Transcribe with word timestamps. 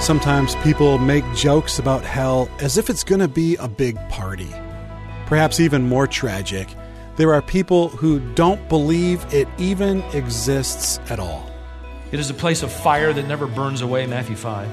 Sometimes 0.00 0.54
people 0.56 0.98
make 0.98 1.24
jokes 1.34 1.80
about 1.80 2.04
hell 2.04 2.48
as 2.60 2.78
if 2.78 2.88
it's 2.88 3.02
going 3.02 3.20
to 3.20 3.26
be 3.26 3.56
a 3.56 3.66
big 3.66 3.96
party. 4.08 4.54
Perhaps 5.26 5.58
even 5.58 5.88
more 5.88 6.06
tragic, 6.06 6.68
there 7.16 7.34
are 7.34 7.42
people 7.42 7.88
who 7.88 8.20
don't 8.34 8.68
believe 8.68 9.26
it 9.34 9.48
even 9.58 10.00
exists 10.12 11.00
at 11.10 11.18
all. 11.18 11.50
It 12.12 12.20
is 12.20 12.30
a 12.30 12.34
place 12.34 12.62
of 12.62 12.70
fire 12.70 13.12
that 13.12 13.26
never 13.26 13.48
burns 13.48 13.80
away, 13.80 14.06
Matthew 14.06 14.36
5. 14.36 14.68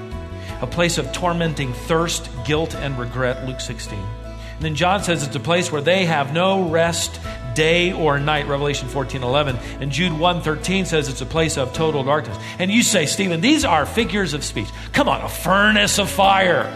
A 0.62 0.68
place 0.68 0.98
of 0.98 1.10
tormenting 1.12 1.72
thirst, 1.72 2.30
guilt, 2.44 2.76
and 2.76 2.96
regret, 2.96 3.44
Luke 3.44 3.60
16. 3.60 3.98
And 3.98 4.60
then 4.60 4.76
John 4.76 5.02
says 5.02 5.26
it's 5.26 5.34
a 5.34 5.40
place 5.40 5.72
where 5.72 5.82
they 5.82 6.04
have 6.04 6.32
no 6.32 6.68
rest 6.68 7.18
day 7.54 7.92
or 7.92 8.18
night, 8.18 8.46
Revelation 8.46 8.88
14 8.88 9.22
11. 9.22 9.56
And 9.80 9.90
Jude 9.90 10.12
1 10.12 10.42
13 10.42 10.86
says 10.86 11.08
it's 11.08 11.20
a 11.20 11.26
place 11.26 11.56
of 11.56 11.72
total 11.72 12.02
darkness. 12.04 12.36
And 12.58 12.70
you 12.70 12.82
say, 12.82 13.06
Stephen, 13.06 13.40
these 13.40 13.64
are 13.64 13.86
figures 13.86 14.34
of 14.34 14.44
speech. 14.44 14.68
Come 14.92 15.08
on, 15.08 15.20
a 15.22 15.28
furnace 15.28 15.98
of 15.98 16.10
fire. 16.10 16.70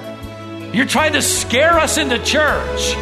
You're 0.72 0.86
trying 0.86 1.14
to 1.14 1.22
scare 1.22 1.78
us 1.78 1.96
into 1.96 2.18
church. 2.22 2.96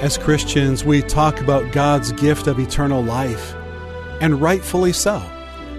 As 0.00 0.16
Christians, 0.16 0.84
we 0.84 1.02
talk 1.02 1.40
about 1.40 1.72
God's 1.72 2.12
gift 2.12 2.46
of 2.46 2.60
eternal 2.60 3.02
life, 3.02 3.54
and 4.20 4.40
rightfully 4.40 4.92
so. 4.92 5.20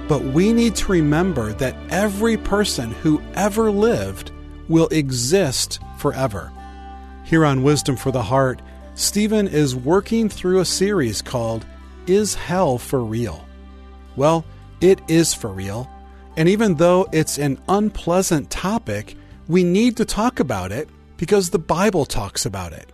But 0.09 0.23
we 0.23 0.51
need 0.53 0.75
to 0.77 0.91
remember 0.91 1.53
that 1.53 1.75
every 1.91 2.35
person 2.35 2.91
who 2.91 3.21
ever 3.35 3.71
lived 3.71 4.31
will 4.67 4.87
exist 4.87 5.79
forever. 5.99 6.51
Here 7.23 7.45
on 7.45 7.61
Wisdom 7.61 7.95
for 7.95 8.11
the 8.11 8.23
Heart, 8.23 8.63
Stephen 8.95 9.47
is 9.47 9.75
working 9.75 10.27
through 10.27 10.59
a 10.61 10.65
series 10.65 11.21
called 11.21 11.63
Is 12.07 12.33
Hell 12.33 12.79
for 12.79 13.03
Real? 13.03 13.45
Well, 14.15 14.45
it 14.81 14.99
is 15.07 15.35
for 15.35 15.49
real. 15.49 15.87
And 16.35 16.49
even 16.49 16.73
though 16.75 17.07
it's 17.11 17.37
an 17.37 17.61
unpleasant 17.69 18.49
topic, 18.49 19.15
we 19.47 19.63
need 19.63 19.95
to 19.97 20.05
talk 20.05 20.39
about 20.39 20.71
it 20.71 20.89
because 21.17 21.51
the 21.51 21.59
Bible 21.59 22.05
talks 22.05 22.47
about 22.47 22.73
it. 22.73 22.89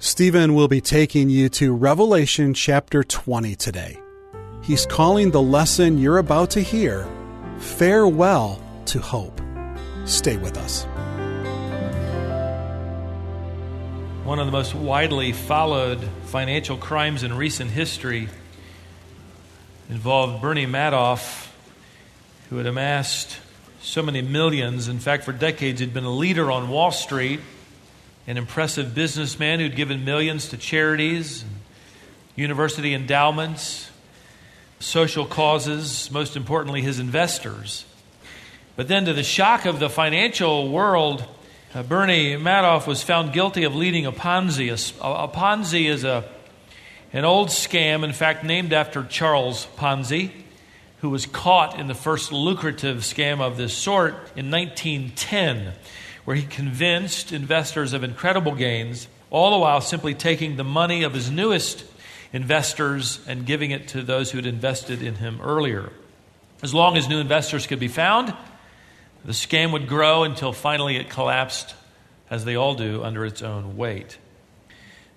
Stephen 0.00 0.54
will 0.54 0.68
be 0.68 0.82
taking 0.82 1.30
you 1.30 1.48
to 1.48 1.74
Revelation 1.74 2.52
chapter 2.52 3.02
20 3.02 3.54
today. 3.54 4.01
He's 4.62 4.86
calling 4.86 5.32
the 5.32 5.42
lesson 5.42 5.98
you're 5.98 6.18
about 6.18 6.50
to 6.50 6.60
hear 6.60 7.08
Farewell 7.58 8.62
to 8.86 9.00
Hope. 9.00 9.40
Stay 10.04 10.36
with 10.36 10.56
us. 10.56 10.84
One 14.24 14.38
of 14.38 14.46
the 14.46 14.52
most 14.52 14.72
widely 14.72 15.32
followed 15.32 15.98
financial 16.26 16.76
crimes 16.76 17.24
in 17.24 17.36
recent 17.36 17.72
history 17.72 18.28
involved 19.90 20.40
Bernie 20.40 20.66
Madoff, 20.66 21.48
who 22.48 22.58
had 22.58 22.66
amassed 22.66 23.38
so 23.80 24.00
many 24.00 24.22
millions. 24.22 24.86
In 24.86 25.00
fact, 25.00 25.24
for 25.24 25.32
decades, 25.32 25.80
he'd 25.80 25.92
been 25.92 26.04
a 26.04 26.14
leader 26.14 26.52
on 26.52 26.68
Wall 26.68 26.92
Street, 26.92 27.40
an 28.28 28.36
impressive 28.36 28.94
businessman 28.94 29.58
who'd 29.58 29.74
given 29.74 30.04
millions 30.04 30.50
to 30.50 30.56
charities, 30.56 31.44
university 32.36 32.94
endowments, 32.94 33.90
social 34.82 35.24
causes, 35.24 36.10
most 36.10 36.36
importantly, 36.36 36.82
his 36.82 36.98
investors. 36.98 37.84
But 38.74 38.88
then, 38.88 39.04
to 39.04 39.12
the 39.12 39.22
shock 39.22 39.64
of 39.64 39.78
the 39.78 39.88
financial 39.88 40.70
world, 40.70 41.24
uh, 41.74 41.82
Bernie 41.82 42.36
Madoff 42.36 42.86
was 42.86 43.02
found 43.02 43.32
guilty 43.32 43.64
of 43.64 43.74
leading 43.74 44.06
a 44.06 44.12
Ponzi. 44.12 44.70
A, 44.70 45.04
a, 45.04 45.28
Ponzi 45.28 45.88
is 45.88 46.04
a, 46.04 46.24
an 47.12 47.24
old 47.24 47.48
scam, 47.48 48.02
in 48.02 48.12
fact, 48.12 48.44
named 48.44 48.72
after 48.72 49.04
Charles 49.04 49.66
Ponzi, 49.76 50.32
who 51.00 51.10
was 51.10 51.26
caught 51.26 51.78
in 51.78 51.86
the 51.86 51.94
first 51.94 52.32
lucrative 52.32 52.98
scam 52.98 53.40
of 53.40 53.56
this 53.56 53.74
sort 53.74 54.14
in 54.36 54.50
1910, 54.50 55.74
where 56.24 56.36
he 56.36 56.42
convinced 56.42 57.32
investors 57.32 57.92
of 57.92 58.02
incredible 58.02 58.54
gains, 58.54 59.06
all 59.30 59.52
the 59.52 59.58
while 59.58 59.80
simply 59.80 60.14
taking 60.14 60.56
the 60.56 60.64
money 60.64 61.02
of 61.02 61.14
his 61.14 61.30
newest 61.30 61.84
investors 62.32 63.20
and 63.26 63.44
giving 63.44 63.70
it 63.70 63.88
to 63.88 64.02
those 64.02 64.30
who 64.30 64.38
had 64.38 64.46
invested 64.46 65.02
in 65.02 65.16
him 65.16 65.40
earlier. 65.42 65.92
As 66.62 66.72
long 66.72 66.96
as 66.96 67.08
new 67.08 67.18
investors 67.18 67.66
could 67.66 67.80
be 67.80 67.88
found, 67.88 68.34
the 69.24 69.32
scam 69.32 69.72
would 69.72 69.86
grow 69.86 70.24
until 70.24 70.52
finally 70.52 70.96
it 70.96 71.10
collapsed, 71.10 71.74
as 72.30 72.44
they 72.44 72.56
all 72.56 72.74
do, 72.74 73.02
under 73.02 73.24
its 73.24 73.42
own 73.42 73.76
weight. 73.76 74.18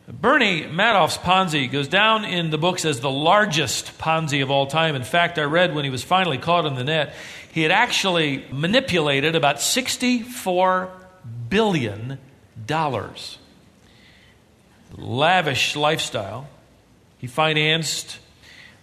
Bernie 0.08 0.64
Madoff's 0.64 1.18
Ponzi 1.18 1.72
goes 1.72 1.88
down 1.88 2.26
in 2.26 2.52
the 2.52 2.60
books 2.60 2.86
as 2.86 3.00
the 3.00 3.10
largest 3.10 3.98
Ponzi 3.98 4.44
of 4.44 4.52
all 4.52 4.68
time. 4.68 4.96
In 4.96 5.04
fact, 5.04 5.40
I 5.40 5.44
read 5.44 5.74
when 5.74 5.84
he 5.84 5.90
was 5.90 6.04
finally 6.04 6.38
caught 6.38 6.68
in 6.68 6.76
the 6.76 6.84
net, 6.84 7.16
he 7.52 7.64
had 7.64 7.72
actually 7.72 8.46
manipulated 8.52 9.36
about 9.36 9.58
$64 9.58 10.90
billion. 11.50 12.20
Lavish 14.96 15.76
lifestyle. 15.76 16.48
He 17.26 17.30
financed 17.30 18.20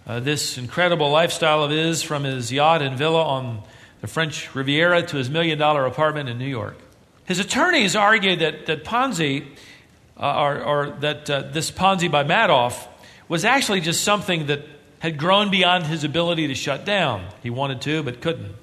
uh, 0.05 0.19
this 0.19 0.57
incredible 0.57 1.09
lifestyle 1.09 1.63
of 1.63 1.71
his 1.71 2.03
from 2.03 2.25
his 2.25 2.51
yacht 2.51 2.81
and 2.81 2.97
villa 2.97 3.23
on 3.23 3.63
the 4.01 4.07
French 4.07 4.53
Riviera 4.53 5.01
to 5.01 5.15
his 5.15 5.29
million 5.29 5.57
dollar 5.57 5.85
apartment 5.85 6.27
in 6.27 6.37
New 6.37 6.49
York. 6.49 6.77
His 7.23 7.39
attorneys 7.39 7.95
argued 7.95 8.39
that, 8.39 8.65
that 8.65 8.83
Ponzi, 8.83 9.47
uh, 10.19 10.41
or, 10.41 10.61
or, 10.61 10.89
that 10.99 11.29
uh, 11.29 11.43
this 11.53 11.71
Ponzi 11.71 12.11
by 12.11 12.25
Madoff, 12.25 12.85
was 13.29 13.45
actually 13.45 13.79
just 13.79 14.03
something 14.03 14.47
that 14.47 14.65
had 14.99 15.17
grown 15.17 15.49
beyond 15.49 15.85
his 15.85 16.03
ability 16.03 16.47
to 16.47 16.53
shut 16.53 16.83
down. 16.83 17.25
He 17.43 17.49
wanted 17.49 17.79
to, 17.83 18.03
but 18.03 18.19
couldn't. 18.19 18.53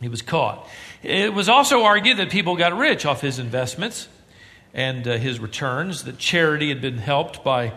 He 0.00 0.06
was 0.06 0.22
caught. 0.22 0.68
It 1.02 1.34
was 1.34 1.48
also 1.48 1.82
argued 1.82 2.18
that 2.18 2.30
people 2.30 2.54
got 2.54 2.78
rich 2.78 3.04
off 3.04 3.22
his 3.22 3.40
investments 3.40 4.06
and 4.72 5.08
uh, 5.08 5.16
his 5.16 5.40
returns, 5.40 6.04
that 6.04 6.18
charity 6.18 6.68
had 6.68 6.80
been 6.80 6.98
helped 6.98 7.42
by 7.42 7.72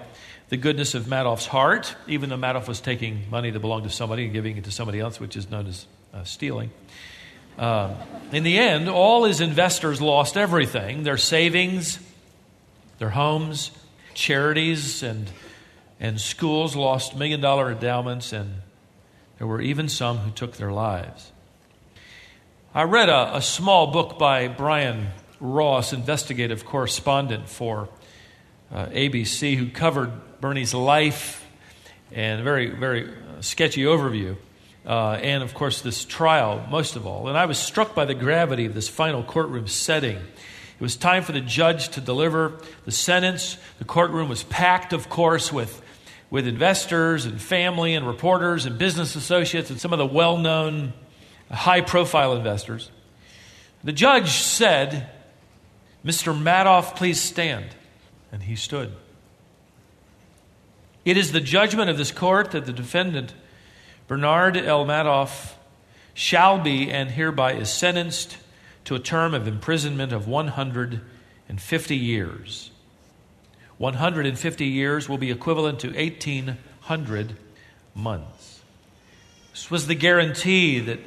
the 0.53 0.57
goodness 0.57 0.93
of 0.93 1.05
Madoff's 1.05 1.47
heart, 1.47 1.95
even 2.05 2.29
though 2.29 2.37
Madoff 2.37 2.67
was 2.67 2.79
taking 2.79 3.27
money 3.31 3.49
that 3.49 3.59
belonged 3.59 3.85
to 3.85 3.89
somebody 3.89 4.25
and 4.25 4.33
giving 4.33 4.55
it 4.55 4.65
to 4.65 4.71
somebody 4.71 4.99
else, 4.99 5.19
which 5.19 5.35
is 5.35 5.49
known 5.49 5.65
as 5.65 5.87
uh, 6.13 6.23
stealing. 6.25 6.69
Uh, 7.57 7.95
in 8.31 8.43
the 8.43 8.59
end, 8.59 8.87
all 8.87 9.23
his 9.23 9.41
investors 9.41 9.99
lost 9.99 10.37
everything 10.37 11.01
their 11.01 11.17
savings, 11.17 11.97
their 12.99 13.09
homes, 13.09 13.71
charities, 14.13 15.01
and, 15.01 15.27
and 15.99 16.21
schools 16.21 16.75
lost 16.75 17.15
million 17.17 17.41
dollar 17.41 17.71
endowments, 17.71 18.31
and 18.31 18.61
there 19.39 19.47
were 19.47 19.59
even 19.59 19.89
some 19.89 20.19
who 20.19 20.29
took 20.29 20.57
their 20.57 20.71
lives. 20.71 21.31
I 22.75 22.83
read 22.83 23.09
a, 23.09 23.37
a 23.37 23.41
small 23.41 23.87
book 23.87 24.19
by 24.19 24.49
Brian 24.49 25.07
Ross, 25.39 25.93
investigative 25.93 26.63
correspondent 26.63 27.49
for 27.49 27.89
uh, 28.73 28.87
ABC, 28.87 29.55
who 29.55 29.69
covered 29.69 30.11
Bernie's 30.41 30.73
life 30.73 31.47
and 32.11 32.41
a 32.41 32.43
very, 32.43 32.71
very 32.71 33.07
uh, 33.07 33.41
sketchy 33.41 33.83
overview. 33.83 34.35
Uh, 34.85 35.11
and 35.11 35.43
of 35.43 35.53
course, 35.53 35.81
this 35.81 36.03
trial, 36.03 36.65
most 36.69 36.95
of 36.95 37.07
all. 37.07 37.27
And 37.29 37.37
I 37.37 37.45
was 37.45 37.57
struck 37.57 37.95
by 37.95 38.05
the 38.05 38.13
gravity 38.13 38.65
of 38.65 38.73
this 38.73 38.89
final 38.89 39.23
courtroom 39.23 39.67
setting. 39.67 40.17
It 40.17 40.81
was 40.81 40.97
time 40.97 41.23
for 41.23 41.31
the 41.31 41.39
judge 41.39 41.89
to 41.89 42.01
deliver 42.01 42.59
the 42.83 42.91
sentence. 42.91 43.57
The 43.79 43.85
courtroom 43.85 44.27
was 44.27 44.43
packed, 44.43 44.91
of 44.91 45.07
course, 45.07 45.53
with, 45.53 45.81
with 46.29 46.47
investors 46.47 47.25
and 47.25 47.39
family 47.39 47.93
and 47.93 48.05
reporters 48.05 48.65
and 48.65 48.77
business 48.77 49.15
associates 49.15 49.69
and 49.69 49.79
some 49.79 49.93
of 49.93 49.99
the 49.99 50.05
well 50.05 50.37
known, 50.37 50.93
high 51.49 51.81
profile 51.81 52.35
investors. 52.35 52.89
The 53.83 53.93
judge 53.93 54.31
said, 54.31 55.09
Mr. 56.03 56.37
Madoff, 56.37 56.95
please 56.97 57.21
stand. 57.21 57.67
And 58.33 58.43
he 58.43 58.57
stood. 58.57 58.91
It 61.05 61.17
is 61.17 61.31
the 61.31 61.39
judgment 61.39 61.89
of 61.89 61.97
this 61.97 62.11
court 62.11 62.51
that 62.51 62.65
the 62.65 62.73
defendant, 62.73 63.33
Bernard 64.07 64.57
L. 64.57 64.85
Madoff, 64.85 65.53
shall 66.15 66.59
be 66.59 66.89
and 66.91 67.11
hereby 67.11 67.53
is 67.53 67.71
sentenced 67.71 68.37
to 68.85 68.95
a 68.95 68.99
term 68.99 69.33
of 69.35 69.47
imprisonment 69.47 70.11
of 70.11 70.27
150 70.27 71.95
years. 71.95 72.71
150 73.77 74.65
years 74.65 75.07
will 75.07 75.17
be 75.17 75.31
equivalent 75.31 75.79
to 75.81 75.87
1,800 75.87 77.37
months. 77.93 78.61
This 79.51 79.69
was 79.69 79.85
the 79.87 79.95
guarantee 79.95 80.79
that, 80.79 80.99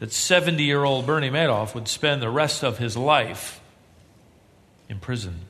that 0.00 0.12
70 0.12 0.62
year 0.62 0.84
old 0.84 1.06
Bernie 1.06 1.30
Madoff 1.30 1.74
would 1.74 1.88
spend 1.88 2.22
the 2.22 2.30
rest 2.30 2.62
of 2.62 2.78
his 2.78 2.96
life 2.96 3.60
in 4.88 4.98
prison. 4.98 5.40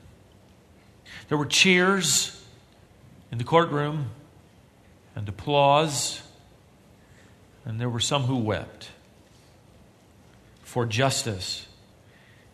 There 1.27 1.37
were 1.37 1.45
cheers 1.45 2.43
in 3.31 3.37
the 3.37 3.43
courtroom 3.43 4.11
and 5.15 5.27
applause, 5.27 6.21
and 7.63 7.79
there 7.79 7.89
were 7.89 7.99
some 7.99 8.23
who 8.23 8.37
wept. 8.37 8.89
for 10.75 10.85
justice 10.85 11.67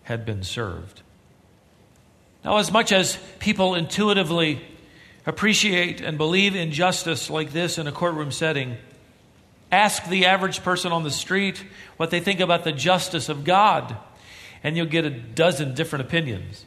had 0.04 0.28
been 0.28 0.44
served. 0.44 1.02
Now, 2.46 2.58
as 2.58 2.72
much 2.72 2.92
as 2.92 3.18
people 3.40 3.74
intuitively 3.74 4.62
appreciate 5.26 6.02
and 6.02 6.20
believe 6.20 6.56
in 6.56 6.72
justice 6.72 7.32
like 7.32 7.52
this 7.52 7.80
in 7.80 7.88
a 7.88 7.92
courtroom 7.92 8.32
setting, 8.32 8.78
ask 9.72 10.06
the 10.06 10.28
average 10.28 10.62
person 10.62 10.92
on 10.92 11.02
the 11.04 11.10
street 11.10 11.66
what 11.98 12.12
they 12.12 12.20
think 12.20 12.40
about 12.40 12.64
the 12.64 12.72
justice 12.72 13.28
of 13.28 13.44
God, 13.44 13.98
and 14.64 14.78
you'll 14.78 14.86
get 14.86 15.04
a 15.04 15.10
dozen 15.10 15.74
different 15.74 16.06
opinions. 16.06 16.66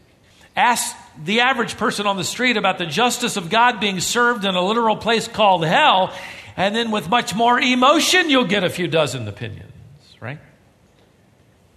Ask 0.56 0.96
the 1.22 1.40
average 1.40 1.76
person 1.76 2.06
on 2.06 2.16
the 2.16 2.24
street 2.24 2.56
about 2.56 2.78
the 2.78 2.86
justice 2.86 3.36
of 3.36 3.50
God 3.50 3.80
being 3.80 4.00
served 4.00 4.44
in 4.44 4.54
a 4.54 4.64
literal 4.64 4.96
place 4.96 5.26
called 5.26 5.64
hell, 5.64 6.12
and 6.56 6.74
then 6.74 6.90
with 6.90 7.08
much 7.08 7.34
more 7.34 7.58
emotion, 7.58 8.30
you'll 8.30 8.44
get 8.44 8.62
a 8.62 8.70
few 8.70 8.86
dozen 8.86 9.26
opinions, 9.26 9.72
right? 10.20 10.38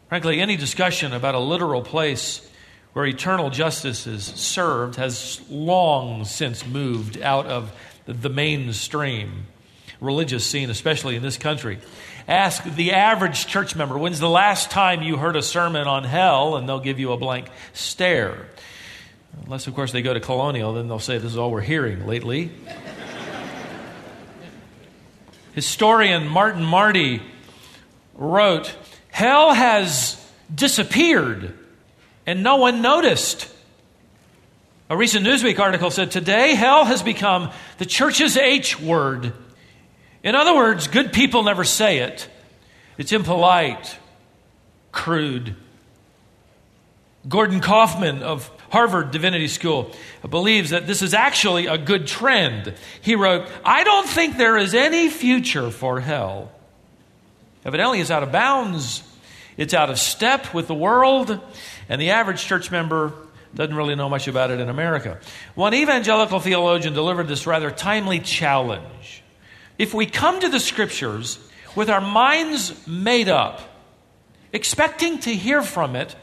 Frankly, 0.09 0.39
any 0.39 0.57
discussion 0.57 1.13
about 1.13 1.35
a 1.35 1.39
literal 1.39 1.81
place 1.81 2.47
where 2.93 3.05
eternal 3.05 3.49
justice 3.49 4.07
is 4.07 4.23
served 4.23 4.95
has 4.95 5.41
long 5.49 6.25
since 6.25 6.65
moved 6.65 7.19
out 7.21 7.45
of 7.45 7.71
the 8.05 8.29
mainstream 8.29 9.45
religious 9.99 10.45
scene, 10.45 10.69
especially 10.69 11.15
in 11.15 11.23
this 11.23 11.37
country. 11.37 11.79
Ask 12.27 12.63
the 12.63 12.93
average 12.93 13.47
church 13.47 13.75
member, 13.75 13.97
when's 13.97 14.19
the 14.19 14.29
last 14.29 14.69
time 14.69 15.01
you 15.01 15.17
heard 15.17 15.35
a 15.35 15.41
sermon 15.41 15.87
on 15.87 16.03
hell? 16.03 16.57
And 16.57 16.67
they'll 16.67 16.79
give 16.79 16.99
you 16.99 17.11
a 17.11 17.17
blank 17.17 17.49
stare. 17.73 18.47
Unless, 19.45 19.67
of 19.67 19.75
course, 19.75 19.91
they 19.91 20.01
go 20.01 20.13
to 20.13 20.19
Colonial, 20.19 20.73
then 20.73 20.87
they'll 20.87 20.99
say, 20.99 21.17
This 21.17 21.31
is 21.31 21.37
all 21.37 21.51
we're 21.51 21.61
hearing 21.61 22.05
lately. 22.05 22.51
Historian 25.53 26.27
Martin 26.27 26.63
Marty 26.63 27.21
wrote, 28.13 28.75
Hell 29.09 29.53
has 29.53 30.23
disappeared 30.53 31.57
and 32.27 32.43
no 32.43 32.57
one 32.57 32.81
noticed. 32.81 33.51
A 34.89 34.95
recent 34.95 35.25
Newsweek 35.25 35.59
article 35.59 35.89
said 35.89 36.11
today 36.11 36.53
hell 36.53 36.85
has 36.85 37.01
become 37.01 37.51
the 37.77 37.85
church's 37.85 38.37
H 38.37 38.79
word. 38.79 39.33
In 40.23 40.35
other 40.35 40.55
words, 40.55 40.87
good 40.87 41.11
people 41.11 41.43
never 41.43 41.63
say 41.63 41.99
it. 41.99 42.29
It's 42.97 43.11
impolite, 43.11 43.97
crude. 44.91 45.55
Gordon 47.27 47.59
Kaufman 47.59 48.23
of 48.23 48.49
Harvard 48.69 49.11
Divinity 49.11 49.47
School 49.47 49.91
believes 50.29 50.69
that 50.69 50.87
this 50.87 51.01
is 51.01 51.13
actually 51.13 51.67
a 51.67 51.77
good 51.77 52.07
trend. 52.07 52.73
He 53.01 53.15
wrote, 53.15 53.47
I 53.65 53.83
don't 53.83 54.07
think 54.07 54.37
there 54.37 54.57
is 54.57 54.73
any 54.73 55.09
future 55.09 55.71
for 55.71 55.99
hell. 55.99 56.51
Evidently, 57.65 57.99
it's 57.99 58.11
out 58.11 58.23
of 58.23 58.31
bounds, 58.31 59.03
it's 59.57 59.73
out 59.73 59.89
of 59.89 59.99
step 59.99 60.53
with 60.53 60.67
the 60.67 60.73
world, 60.73 61.39
and 61.89 62.01
the 62.01 62.11
average 62.11 62.45
church 62.45 62.71
member 62.71 63.13
doesn't 63.55 63.75
really 63.75 63.95
know 63.95 64.09
much 64.09 64.27
about 64.27 64.51
it 64.51 64.59
in 64.59 64.69
America. 64.69 65.19
One 65.55 65.73
evangelical 65.73 66.39
theologian 66.39 66.93
delivered 66.93 67.27
this 67.27 67.47
rather 67.47 67.71
timely 67.71 68.19
challenge. 68.19 69.23
If 69.77 69.93
we 69.93 70.05
come 70.05 70.39
to 70.39 70.49
the 70.49 70.59
scriptures 70.59 71.39
with 71.75 71.89
our 71.89 72.01
minds 72.01 72.87
made 72.87 73.29
up, 73.29 73.61
expecting 74.53 75.19
to 75.19 75.33
hear 75.33 75.61
from 75.61 75.95
it 75.95 76.15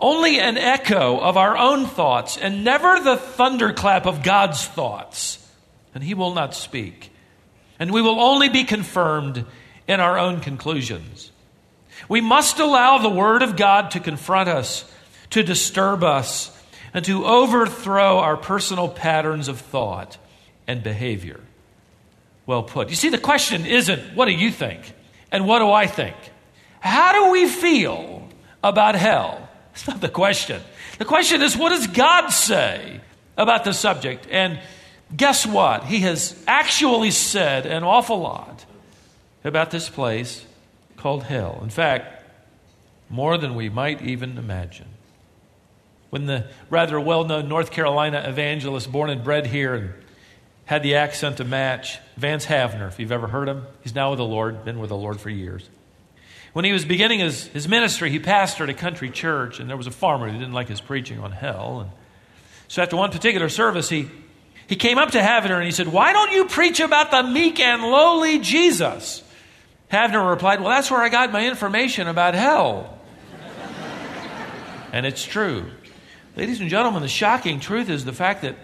only 0.00 0.40
an 0.40 0.56
echo 0.56 1.18
of 1.18 1.36
our 1.36 1.56
own 1.56 1.86
thoughts 1.86 2.36
and 2.36 2.64
never 2.64 3.00
the 3.00 3.16
thunderclap 3.16 4.06
of 4.06 4.22
God's 4.22 4.66
thoughts, 4.66 5.38
and 5.94 6.02
He 6.02 6.14
will 6.14 6.34
not 6.34 6.54
speak. 6.54 7.12
And 7.78 7.92
we 7.92 8.02
will 8.02 8.20
only 8.20 8.48
be 8.48 8.64
confirmed 8.64 9.44
in 9.86 10.00
our 10.00 10.18
own 10.18 10.40
conclusions. 10.40 11.32
We 12.08 12.20
must 12.20 12.58
allow 12.58 12.98
the 12.98 13.08
Word 13.08 13.42
of 13.42 13.56
God 13.56 13.92
to 13.92 14.00
confront 14.00 14.48
us, 14.48 14.90
to 15.30 15.42
disturb 15.42 16.02
us, 16.02 16.56
and 16.92 17.04
to 17.04 17.24
overthrow 17.24 18.18
our 18.18 18.36
personal 18.36 18.88
patterns 18.88 19.48
of 19.48 19.60
thought 19.60 20.18
and 20.66 20.82
behavior. 20.82 21.40
Well 22.46 22.62
put. 22.62 22.88
You 22.88 22.96
see, 22.96 23.10
the 23.10 23.18
question 23.18 23.66
isn't, 23.66 24.16
what 24.16 24.26
do 24.26 24.32
you 24.32 24.50
think? 24.50 24.92
And 25.30 25.46
what 25.46 25.60
do 25.60 25.70
I 25.70 25.86
think? 25.86 26.16
How 26.80 27.12
do 27.12 27.30
we 27.30 27.46
feel 27.46 28.28
about 28.62 28.94
hell? 28.94 29.48
That's 29.72 29.88
not 29.88 30.00
the 30.00 30.08
question. 30.08 30.60
The 30.98 31.04
question 31.04 31.42
is, 31.42 31.56
what 31.56 31.70
does 31.70 31.86
God 31.86 32.28
say 32.28 33.00
about 33.36 33.64
the 33.64 33.72
subject? 33.72 34.26
And 34.30 34.60
guess 35.16 35.46
what? 35.46 35.84
He 35.84 36.00
has 36.00 36.40
actually 36.46 37.10
said 37.10 37.66
an 37.66 37.82
awful 37.82 38.20
lot 38.20 38.64
about 39.44 39.70
this 39.70 39.88
place 39.88 40.44
called 40.96 41.22
hell. 41.22 41.60
In 41.62 41.70
fact, 41.70 42.24
more 43.08 43.38
than 43.38 43.54
we 43.54 43.68
might 43.68 44.02
even 44.02 44.38
imagine. 44.38 44.86
When 46.10 46.26
the 46.26 46.46
rather 46.68 46.98
well 47.00 47.24
known 47.24 47.48
North 47.48 47.70
Carolina 47.70 48.24
evangelist, 48.26 48.90
born 48.90 49.10
and 49.10 49.22
bred 49.22 49.46
here 49.46 49.74
and 49.74 49.92
had 50.64 50.82
the 50.82 50.96
accent 50.96 51.38
to 51.38 51.44
match, 51.44 51.98
Vance 52.16 52.46
Havner, 52.46 52.88
if 52.88 52.98
you've 52.98 53.12
ever 53.12 53.28
heard 53.28 53.48
him, 53.48 53.66
he's 53.82 53.94
now 53.94 54.10
with 54.10 54.18
the 54.18 54.24
Lord, 54.24 54.64
been 54.64 54.78
with 54.78 54.90
the 54.90 54.96
Lord 54.96 55.20
for 55.20 55.30
years. 55.30 55.68
When 56.52 56.64
he 56.64 56.72
was 56.72 56.84
beginning 56.84 57.20
his, 57.20 57.46
his 57.48 57.68
ministry, 57.68 58.10
he 58.10 58.18
pastored 58.18 58.68
a 58.68 58.74
country 58.74 59.10
church, 59.10 59.60
and 59.60 59.70
there 59.70 59.76
was 59.76 59.86
a 59.86 59.92
farmer 59.92 60.28
who 60.28 60.36
didn't 60.36 60.52
like 60.52 60.68
his 60.68 60.80
preaching 60.80 61.20
on 61.20 61.30
hell. 61.30 61.80
And 61.80 61.90
so 62.66 62.82
after 62.82 62.96
one 62.96 63.12
particular 63.12 63.48
service, 63.48 63.88
he, 63.88 64.08
he 64.66 64.74
came 64.74 64.98
up 64.98 65.12
to 65.12 65.18
Havner 65.18 65.56
and 65.56 65.64
he 65.64 65.70
said, 65.70 65.88
Why 65.88 66.12
don't 66.12 66.32
you 66.32 66.46
preach 66.46 66.80
about 66.80 67.12
the 67.12 67.22
meek 67.22 67.60
and 67.60 67.82
lowly 67.82 68.40
Jesus? 68.40 69.22
Havner 69.92 70.28
replied, 70.28 70.60
Well, 70.60 70.70
that's 70.70 70.90
where 70.90 71.00
I 71.00 71.08
got 71.08 71.30
my 71.30 71.46
information 71.46 72.08
about 72.08 72.34
hell. 72.34 72.98
and 74.92 75.06
it's 75.06 75.24
true. 75.24 75.66
Ladies 76.36 76.60
and 76.60 76.68
gentlemen, 76.68 77.02
the 77.02 77.08
shocking 77.08 77.60
truth 77.60 77.88
is 77.88 78.04
the 78.04 78.12
fact 78.12 78.42
that 78.42 78.56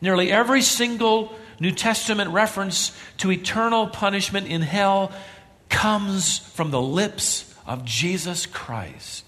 nearly 0.00 0.30
every 0.30 0.62
single 0.62 1.34
New 1.60 1.72
Testament 1.72 2.30
reference 2.30 2.96
to 3.18 3.32
eternal 3.32 3.86
punishment 3.88 4.46
in 4.46 4.62
hell 4.62 5.12
comes 5.68 6.38
from 6.38 6.70
the 6.70 6.80
lips 6.80 7.54
of 7.66 7.84
Jesus 7.84 8.46
Christ. 8.46 9.24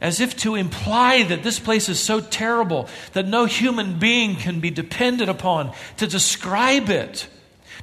As 0.00 0.20
if 0.20 0.36
to 0.38 0.54
imply 0.54 1.22
that 1.24 1.42
this 1.42 1.58
place 1.58 1.88
is 1.88 1.98
so 1.98 2.20
terrible 2.20 2.88
that 3.14 3.26
no 3.26 3.46
human 3.46 3.98
being 3.98 4.36
can 4.36 4.60
be 4.60 4.70
depended 4.70 5.28
upon 5.28 5.72
to 5.96 6.06
describe 6.06 6.90
it, 6.90 7.28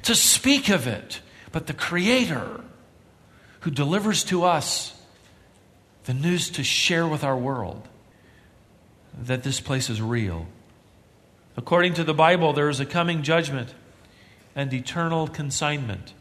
to 0.02 0.14
speak 0.14 0.68
of 0.68 0.86
it 0.86 1.20
but 1.54 1.68
the 1.68 1.72
Creator 1.72 2.62
who 3.60 3.70
delivers 3.70 4.24
to 4.24 4.42
us 4.42 5.00
the 6.02 6.12
news 6.12 6.50
to 6.50 6.64
share 6.64 7.06
with 7.06 7.22
our 7.22 7.36
world 7.36 7.86
that 9.16 9.44
this 9.44 9.60
place 9.60 9.88
is 9.88 10.02
real. 10.02 10.48
According 11.56 11.94
to 11.94 12.02
the 12.02 12.12
Bible, 12.12 12.52
there 12.52 12.68
is 12.68 12.80
a 12.80 12.84
coming 12.84 13.22
judgment 13.22 13.72
and 14.56 14.74
eternal 14.74 15.28
consignment 15.28 16.12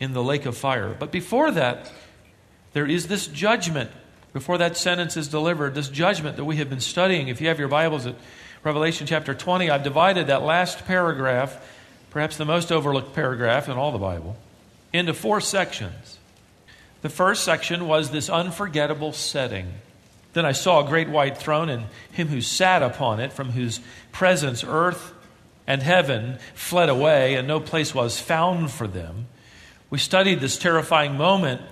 in 0.00 0.12
the 0.12 0.22
lake 0.22 0.46
of 0.46 0.56
fire. 0.56 0.94
But 0.98 1.10
before 1.10 1.50
that, 1.52 1.90
there 2.72 2.86
is 2.86 3.06
this 3.06 3.26
judgment. 3.26 3.90
Before 4.32 4.58
that 4.58 4.76
sentence 4.76 5.16
is 5.16 5.28
delivered, 5.28 5.74
this 5.74 5.88
judgment 5.88 6.36
that 6.36 6.44
we 6.44 6.56
have 6.56 6.68
been 6.68 6.80
studying. 6.80 7.28
If 7.28 7.40
you 7.40 7.48
have 7.48 7.58
your 7.58 7.68
Bibles 7.68 8.06
at 8.06 8.14
Revelation 8.62 9.06
chapter 9.06 9.34
20, 9.34 9.70
I've 9.70 9.82
divided 9.82 10.26
that 10.26 10.42
last 10.42 10.84
paragraph, 10.84 11.56
perhaps 12.10 12.36
the 12.36 12.44
most 12.44 12.70
overlooked 12.70 13.14
paragraph 13.14 13.68
in 13.68 13.78
all 13.78 13.92
the 13.92 13.98
Bible, 13.98 14.36
into 14.92 15.14
four 15.14 15.40
sections. 15.40 16.18
The 17.02 17.08
first 17.08 17.44
section 17.44 17.86
was 17.86 18.10
this 18.10 18.28
unforgettable 18.28 19.12
setting. 19.12 19.72
Then 20.32 20.44
I 20.44 20.52
saw 20.52 20.84
a 20.84 20.88
great 20.88 21.08
white 21.08 21.38
throne 21.38 21.70
and 21.70 21.86
him 22.12 22.28
who 22.28 22.40
sat 22.42 22.82
upon 22.82 23.20
it, 23.20 23.32
from 23.32 23.52
whose 23.52 23.80
presence 24.12 24.64
earth 24.66 25.14
and 25.66 25.82
heaven 25.82 26.38
fled 26.54 26.88
away, 26.88 27.36
and 27.36 27.48
no 27.48 27.58
place 27.58 27.94
was 27.94 28.20
found 28.20 28.70
for 28.70 28.86
them. 28.86 29.28
We 29.90 29.98
studied 29.98 30.40
this 30.40 30.58
terrifying 30.58 31.16
moment 31.16 31.62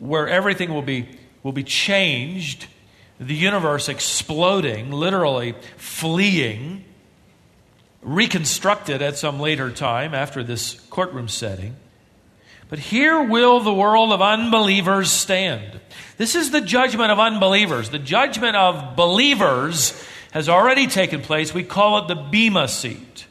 where 0.00 0.28
everything 0.28 0.72
will 0.72 0.82
be, 0.82 1.08
will 1.42 1.52
be 1.52 1.64
changed, 1.64 2.66
the 3.18 3.34
universe 3.34 3.88
exploding, 3.88 4.90
literally 4.90 5.54
fleeing, 5.76 6.84
reconstructed 8.02 9.02
at 9.02 9.18
some 9.18 9.38
later 9.38 9.70
time 9.70 10.14
after 10.14 10.42
this 10.42 10.74
courtroom 10.90 11.28
setting. 11.28 11.76
But 12.68 12.78
here 12.78 13.22
will 13.22 13.60
the 13.60 13.74
world 13.74 14.12
of 14.12 14.22
unbelievers 14.22 15.10
stand. 15.10 15.80
This 16.16 16.34
is 16.34 16.50
the 16.50 16.60
judgment 16.60 17.10
of 17.10 17.18
unbelievers. 17.18 17.90
The 17.90 17.98
judgment 17.98 18.56
of 18.56 18.94
believers 18.96 19.92
has 20.30 20.48
already 20.48 20.86
taken 20.86 21.20
place. 21.20 21.52
We 21.52 21.64
call 21.64 21.98
it 21.98 22.08
the 22.08 22.14
Bema 22.14 22.68
seat. 22.68 23.26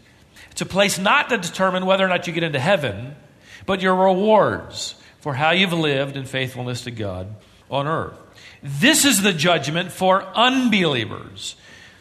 It's 0.52 0.62
a 0.62 0.66
place 0.66 1.00
not 1.00 1.30
to 1.30 1.38
determine 1.38 1.86
whether 1.86 2.04
or 2.04 2.10
not 2.10 2.28
you 2.28 2.34
get 2.34 2.44
into 2.44 2.60
heaven, 2.60 3.16
but 3.70 3.84
your 3.84 3.94
rewards 3.94 4.96
for 5.20 5.36
how 5.36 5.52
you've 5.52 5.72
lived 5.72 6.18
in 6.18 6.26
faithfulness 6.26 6.86
to 6.86 6.90
God 6.90 7.28
on 7.70 7.86
earth. 7.86 8.18
This 8.64 9.06
is 9.06 9.22
the 9.22 9.32
judgment 9.32 9.92
for 9.92 10.24
unbelievers. 10.24 11.56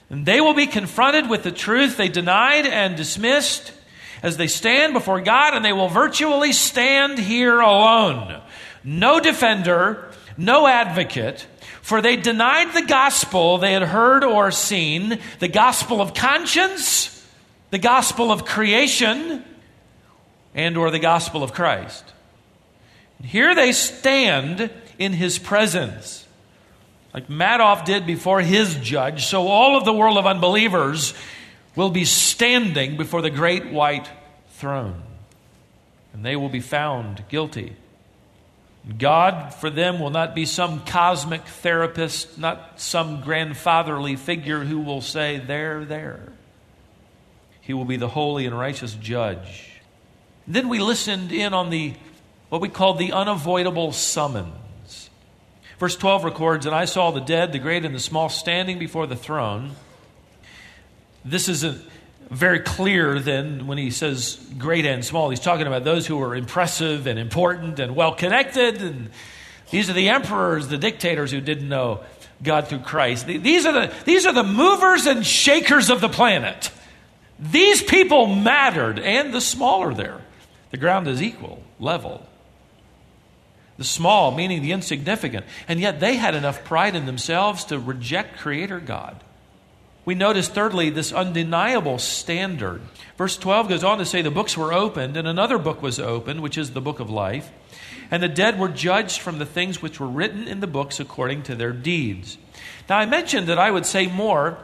And 0.09 0.25
they 0.25 0.41
will 0.41 0.55
be 0.55 0.67
confronted 0.67 1.29
with 1.29 1.43
the 1.43 1.53
truth 1.53 1.99
they 1.99 2.09
denied 2.09 2.65
and 2.65 2.97
dismissed 2.97 3.75
as 4.23 4.39
they 4.39 4.47
stand 4.47 4.95
before 4.95 5.21
God, 5.21 5.53
and 5.53 5.63
they 5.63 5.75
will 5.75 5.91
virtually 5.91 6.55
stand 6.55 7.19
here 7.19 7.61
alone. 7.61 8.41
no 8.83 9.21
defender, 9.21 10.11
no 10.39 10.67
advocate, 10.67 11.47
for 11.83 12.01
they 12.01 12.17
denied 12.17 12.73
the 12.73 12.87
gospel 12.87 13.59
they 13.59 13.75
had 13.75 13.83
heard 13.83 14.25
or 14.25 14.51
seen, 14.51 15.19
the 15.39 15.49
gospel 15.49 16.01
of 16.01 16.15
conscience, 16.15 17.27
the 17.69 17.79
gospel 17.79 18.33
of 18.33 18.47
creation, 18.47 19.45
and 20.55 20.77
or 20.77 20.91
the 20.91 20.99
gospel 20.99 21.43
of 21.43 21.53
Christ. 21.53 22.05
Here 23.23 23.55
they 23.55 23.73
stand 23.73 24.71
in 24.99 25.13
his 25.13 25.39
presence. 25.39 26.27
Like 27.15 27.29
Madoff 27.29 27.85
did 27.85 28.07
before 28.07 28.41
his 28.41 28.75
judge, 28.77 29.27
so 29.27 29.49
all 29.49 29.77
of 29.77 29.85
the 29.85 29.93
world 29.93 30.19
of 30.19 30.27
unbelievers 30.27 31.15
will 31.75 31.91
be 31.91 32.05
standing 32.05 32.97
before 32.97 33.23
the 33.23 33.31
great 33.31 33.73
white 33.73 34.09
throne. 34.51 35.03
And 36.13 36.25
they 36.25 36.37
will 36.37 36.49
be 36.49 36.61
found 36.61 37.25
guilty. 37.29 37.77
God 38.97 39.55
for 39.55 39.71
them 39.71 40.01
will 40.01 40.11
not 40.11 40.35
be 40.35 40.47
some 40.47 40.85
cosmic 40.85 41.43
therapist, 41.43 42.39
not 42.39 42.81
some 42.81 43.21
grandfatherly 43.21 44.17
figure 44.17 44.61
who 44.61 44.81
will 44.81 45.01
say, 45.01 45.39
There, 45.39 45.85
there. 45.85 46.33
He 47.61 47.75
will 47.75 47.85
be 47.85 47.97
the 47.97 48.09
holy 48.09 48.47
and 48.47 48.59
righteous 48.59 48.95
judge. 48.95 49.68
Then 50.49 50.69
we 50.69 50.81
listened 50.81 51.31
in 51.31 51.55
on 51.55 51.71
the 51.71 51.95
what 52.49 52.63
we 52.63 52.71
call 52.71 52.95
the 52.95 53.13
unavoidable 53.13 53.93
summons. 53.93 55.11
Verse 55.79 55.95
12 55.95 56.25
records, 56.25 56.67
And 56.67 56.75
I 56.75 56.87
saw 56.87 57.11
the 57.11 57.21
dead, 57.21 57.53
the 57.53 57.59
great 57.59 57.85
and 57.85 57.95
the 57.95 58.01
small, 58.01 58.31
standing 58.31 58.79
before 58.79 59.07
the 59.07 59.15
throne. 59.15 59.73
This 61.25 61.49
is 61.49 61.63
a, 61.63 61.79
very 62.31 62.61
clear 62.61 63.19
then 63.19 63.67
when 63.67 63.79
he 63.79 63.91
says 63.91 64.39
great 64.59 64.85
and 64.85 65.05
small. 65.05 65.31
He's 65.31 65.41
talking 65.41 65.67
about 65.67 65.85
those 65.85 66.07
who 66.07 66.21
are 66.23 66.35
impressive 66.35 67.07
and 67.07 67.19
important 67.19 67.79
and 67.79 67.95
well 67.95 68.15
connected. 68.15 68.83
And 68.83 69.11
these 69.71 69.89
are 69.89 69.95
the 69.95 70.11
emperors, 70.11 70.69
the 70.69 70.79
dictators 70.79 71.31
who 71.31 71.41
didn't 71.41 71.69
know 71.69 72.01
God 72.43 72.69
through 72.69 72.81
Christ. 72.81 73.27
These 73.27 73.67
are 73.67 73.73
the, 73.73 73.95
these 74.05 74.27
are 74.27 74.33
the 74.33 74.45
movers 74.45 75.07
and 75.07 75.25
shakers 75.25 75.91
of 75.91 76.01
the 76.01 76.09
planet. 76.09 76.71
These 77.39 77.83
people 77.83 78.27
mattered, 78.27 78.99
and 78.99 79.33
the 79.33 79.41
small 79.41 79.83
are 79.83 79.95
there. 79.95 80.21
The 80.71 80.77
ground 80.77 81.09
is 81.09 81.23
equal, 81.23 81.63
level. 81.79 82.27
The 83.77 83.85
small, 83.85 84.33
meaning 84.33 84.63
the 84.63 84.73
insignificant. 84.73 85.47
And 85.67 85.81
yet 85.81 86.01
they 86.01 86.17
had 86.17 86.35
enough 86.35 86.65
pride 86.65 86.97
in 86.97 87.07
themselves 87.07 87.65
to 87.67 87.79
reject 87.79 88.39
Creator 88.39 88.81
God. 88.81 89.23
We 90.05 90.15
notice, 90.15 90.49
thirdly, 90.49 90.91
this 90.91 91.13
undeniable 91.13 91.99
standard. 91.99 92.81
Verse 93.17 93.37
12 93.37 93.69
goes 93.69 93.85
on 93.85 93.99
to 93.99 94.07
say 94.07 94.23
the 94.23 94.31
books 94.31 94.57
were 94.57 94.73
opened, 94.73 95.17
and 95.17 95.29
another 95.29 95.59
book 95.59 95.83
was 95.83 96.01
opened, 96.01 96.41
which 96.41 96.57
is 96.57 96.73
the 96.73 96.81
book 96.81 96.99
of 96.99 97.11
life. 97.11 97.51
And 98.11 98.23
the 98.23 98.29
dead 98.29 98.59
were 98.59 98.69
judged 98.69 99.21
from 99.21 99.39
the 99.39 99.47
things 99.47 99.83
which 99.83 100.01
were 100.01 100.07
written 100.07 100.49
in 100.49 100.61
the 100.61 100.67
books 100.67 100.99
according 100.99 101.43
to 101.45 101.55
their 101.55 101.73
deeds. 101.73 102.39
Now, 102.89 102.99
I 102.99 103.07
mentioned 103.07 103.49
that 103.49 103.59
I 103.59 103.71
would 103.71 103.85
say 103.85 104.07
more 104.07 104.59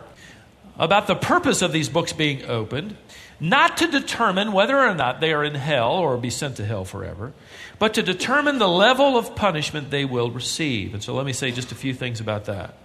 about 0.78 1.06
the 1.06 1.14
purpose 1.14 1.62
of 1.62 1.72
these 1.72 1.88
books 1.88 2.12
being 2.12 2.44
opened, 2.44 2.96
not 3.40 3.76
to 3.78 3.86
determine 3.86 4.52
whether 4.52 4.78
or 4.78 4.94
not 4.94 5.20
they 5.20 5.32
are 5.32 5.44
in 5.44 5.54
hell 5.54 5.92
or 5.92 6.16
be 6.16 6.30
sent 6.30 6.56
to 6.56 6.64
hell 6.64 6.84
forever, 6.84 7.32
but 7.78 7.94
to 7.94 8.02
determine 8.02 8.58
the 8.58 8.68
level 8.68 9.16
of 9.16 9.34
punishment 9.36 9.90
they 9.90 10.04
will 10.04 10.30
receive. 10.30 10.94
And 10.94 11.02
so 11.02 11.14
let 11.14 11.26
me 11.26 11.32
say 11.32 11.50
just 11.50 11.72
a 11.72 11.76
few 11.76 11.94
things 11.94 12.20
about 12.20 12.46
that. 12.46 12.76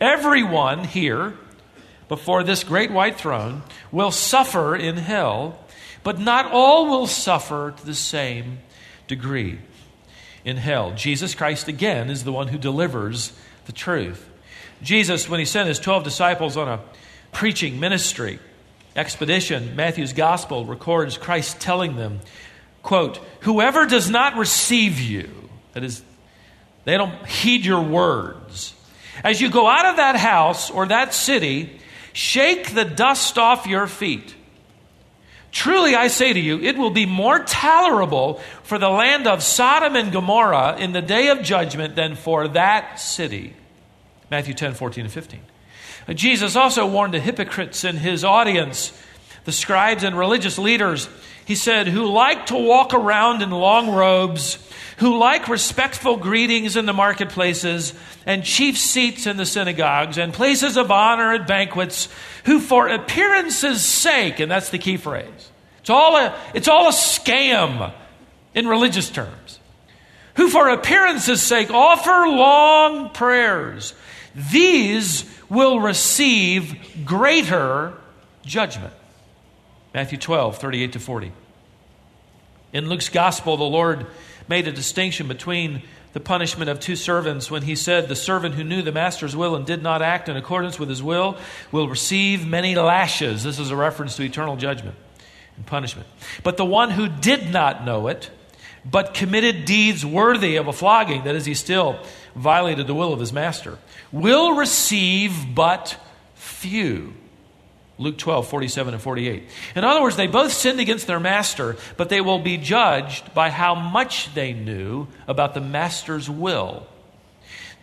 Everyone 0.00 0.84
here 0.84 1.34
before 2.08 2.42
this 2.42 2.64
great 2.64 2.90
white 2.90 3.16
throne 3.16 3.62
will 3.90 4.10
suffer 4.10 4.74
in 4.76 4.96
hell, 4.96 5.58
but 6.02 6.18
not 6.18 6.50
all 6.50 6.86
will 6.86 7.06
suffer 7.06 7.74
to 7.76 7.86
the 7.86 7.94
same 7.94 8.58
degree 9.06 9.58
in 10.44 10.56
hell. 10.56 10.92
Jesus 10.92 11.34
Christ, 11.34 11.68
again, 11.68 12.10
is 12.10 12.24
the 12.24 12.32
one 12.32 12.48
who 12.48 12.58
delivers 12.58 13.32
the 13.66 13.72
truth. 13.72 14.28
Jesus, 14.82 15.28
when 15.28 15.40
he 15.40 15.46
sent 15.46 15.68
his 15.68 15.78
12 15.78 16.04
disciples 16.04 16.56
on 16.56 16.68
a 16.68 16.80
preaching 17.34 17.80
ministry 17.80 18.38
expedition, 18.96 19.74
Matthew's 19.76 20.12
gospel 20.12 20.64
records 20.64 21.18
Christ 21.18 21.60
telling 21.60 21.96
them, 21.96 22.20
quote, 22.82 23.18
Whoever 23.40 23.86
does 23.86 24.08
not 24.08 24.36
receive 24.36 25.00
you, 25.00 25.30
that 25.72 25.84
is, 25.84 26.02
they 26.84 26.96
don't 26.96 27.26
heed 27.26 27.64
your 27.64 27.82
words, 27.82 28.74
as 29.22 29.40
you 29.40 29.50
go 29.50 29.68
out 29.68 29.86
of 29.86 29.96
that 29.96 30.16
house 30.16 30.70
or 30.70 30.86
that 30.86 31.14
city, 31.14 31.80
shake 32.12 32.74
the 32.74 32.84
dust 32.84 33.38
off 33.38 33.66
your 33.66 33.86
feet. 33.86 34.34
Truly, 35.50 35.94
I 35.94 36.08
say 36.08 36.32
to 36.32 36.40
you, 36.40 36.60
it 36.60 36.76
will 36.76 36.90
be 36.90 37.06
more 37.06 37.38
tolerable 37.38 38.40
for 38.64 38.76
the 38.76 38.88
land 38.88 39.28
of 39.28 39.40
Sodom 39.40 39.94
and 39.94 40.10
Gomorrah 40.10 40.76
in 40.78 40.90
the 40.90 41.00
day 41.00 41.28
of 41.28 41.42
judgment 41.42 41.94
than 41.94 42.16
for 42.16 42.48
that 42.48 42.98
city. 42.98 43.54
Matthew 44.32 44.52
10, 44.52 44.74
14, 44.74 45.04
and 45.04 45.12
15. 45.12 45.40
Jesus 46.12 46.56
also 46.56 46.86
warned 46.86 47.14
the 47.14 47.20
hypocrites 47.20 47.84
in 47.84 47.96
his 47.96 48.24
audience, 48.24 48.92
the 49.44 49.52
scribes 49.52 50.04
and 50.04 50.18
religious 50.18 50.58
leaders, 50.58 51.08
he 51.44 51.54
said, 51.54 51.88
who 51.88 52.06
like 52.06 52.46
to 52.46 52.56
walk 52.56 52.94
around 52.94 53.42
in 53.42 53.50
long 53.50 53.90
robes, 53.90 54.58
who 54.98 55.18
like 55.18 55.48
respectful 55.48 56.16
greetings 56.16 56.76
in 56.76 56.86
the 56.86 56.92
marketplaces, 56.92 57.92
and 58.26 58.44
chief 58.44 58.78
seats 58.78 59.26
in 59.26 59.36
the 59.36 59.46
synagogues, 59.46 60.18
and 60.18 60.32
places 60.32 60.76
of 60.76 60.90
honor 60.90 61.32
at 61.32 61.46
banquets, 61.46 62.08
who 62.44 62.60
for 62.60 62.88
appearance's 62.88 63.84
sake, 63.84 64.40
and 64.40 64.50
that's 64.50 64.70
the 64.70 64.78
key 64.78 64.96
phrase, 64.96 65.50
it's 65.80 65.90
all 65.90 66.16
a, 66.16 66.34
it's 66.54 66.68
all 66.68 66.88
a 66.88 66.92
scam 66.92 67.92
in 68.54 68.66
religious 68.66 69.10
terms, 69.10 69.58
who 70.36 70.48
for 70.48 70.68
appearance's 70.68 71.42
sake 71.42 71.70
offer 71.70 72.26
long 72.28 73.10
prayers, 73.10 73.94
these 74.34 75.24
will 75.48 75.80
receive 75.80 77.04
greater 77.04 77.94
judgment. 78.44 78.92
Matthew 79.92 80.18
12, 80.18 80.58
38 80.58 80.92
to 80.94 81.00
40. 81.00 81.32
In 82.72 82.88
Luke's 82.88 83.08
gospel, 83.08 83.56
the 83.56 83.64
Lord 83.64 84.06
made 84.48 84.66
a 84.66 84.72
distinction 84.72 85.28
between 85.28 85.82
the 86.12 86.20
punishment 86.20 86.70
of 86.70 86.80
two 86.80 86.96
servants 86.96 87.50
when 87.50 87.62
he 87.62 87.76
said, 87.76 88.08
The 88.08 88.16
servant 88.16 88.54
who 88.54 88.64
knew 88.64 88.82
the 88.82 88.92
master's 88.92 89.36
will 89.36 89.54
and 89.54 89.64
did 89.64 89.82
not 89.82 90.02
act 90.02 90.28
in 90.28 90.36
accordance 90.36 90.78
with 90.78 90.88
his 90.88 91.02
will 91.02 91.36
will 91.70 91.88
receive 91.88 92.46
many 92.46 92.74
lashes. 92.74 93.42
This 93.42 93.58
is 93.58 93.70
a 93.70 93.76
reference 93.76 94.16
to 94.16 94.22
eternal 94.22 94.56
judgment 94.56 94.96
and 95.56 95.66
punishment. 95.66 96.08
But 96.42 96.56
the 96.56 96.64
one 96.64 96.90
who 96.90 97.08
did 97.08 97.50
not 97.50 97.84
know 97.84 98.08
it, 98.08 98.30
but 98.84 99.14
committed 99.14 99.64
deeds 99.64 100.04
worthy 100.04 100.56
of 100.56 100.68
a 100.68 100.72
flogging, 100.72 101.24
that 101.24 101.34
is, 101.34 101.44
he 101.44 101.54
still 101.54 101.98
violated 102.34 102.86
the 102.86 102.94
will 102.94 103.12
of 103.12 103.20
his 103.20 103.32
master, 103.32 103.78
will 104.12 104.56
receive 104.56 105.54
but 105.54 105.96
few. 106.34 107.14
Luke 107.96 108.18
12, 108.18 108.48
47 108.48 108.94
and 108.94 109.02
48. 109.02 109.44
In 109.76 109.84
other 109.84 110.02
words, 110.02 110.16
they 110.16 110.26
both 110.26 110.52
sinned 110.52 110.80
against 110.80 111.06
their 111.06 111.20
master, 111.20 111.76
but 111.96 112.08
they 112.08 112.20
will 112.20 112.40
be 112.40 112.56
judged 112.56 113.32
by 113.34 113.50
how 113.50 113.74
much 113.74 114.34
they 114.34 114.52
knew 114.52 115.06
about 115.28 115.54
the 115.54 115.60
master's 115.60 116.28
will. 116.28 116.86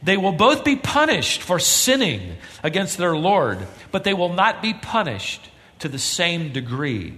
They 0.04 0.18
will 0.18 0.34
both 0.34 0.64
be 0.66 0.76
punished 0.76 1.42
for 1.44 1.60
sinning 1.60 2.38
against 2.64 2.98
their 2.98 3.16
Lord, 3.16 3.60
but 3.92 4.04
they 4.04 4.14
will 4.14 4.34
not 4.34 4.62
be 4.62 4.74
punished 4.74 5.50
to 5.80 5.88
the 5.88 6.00
same 6.00 6.52
degree. 6.52 7.18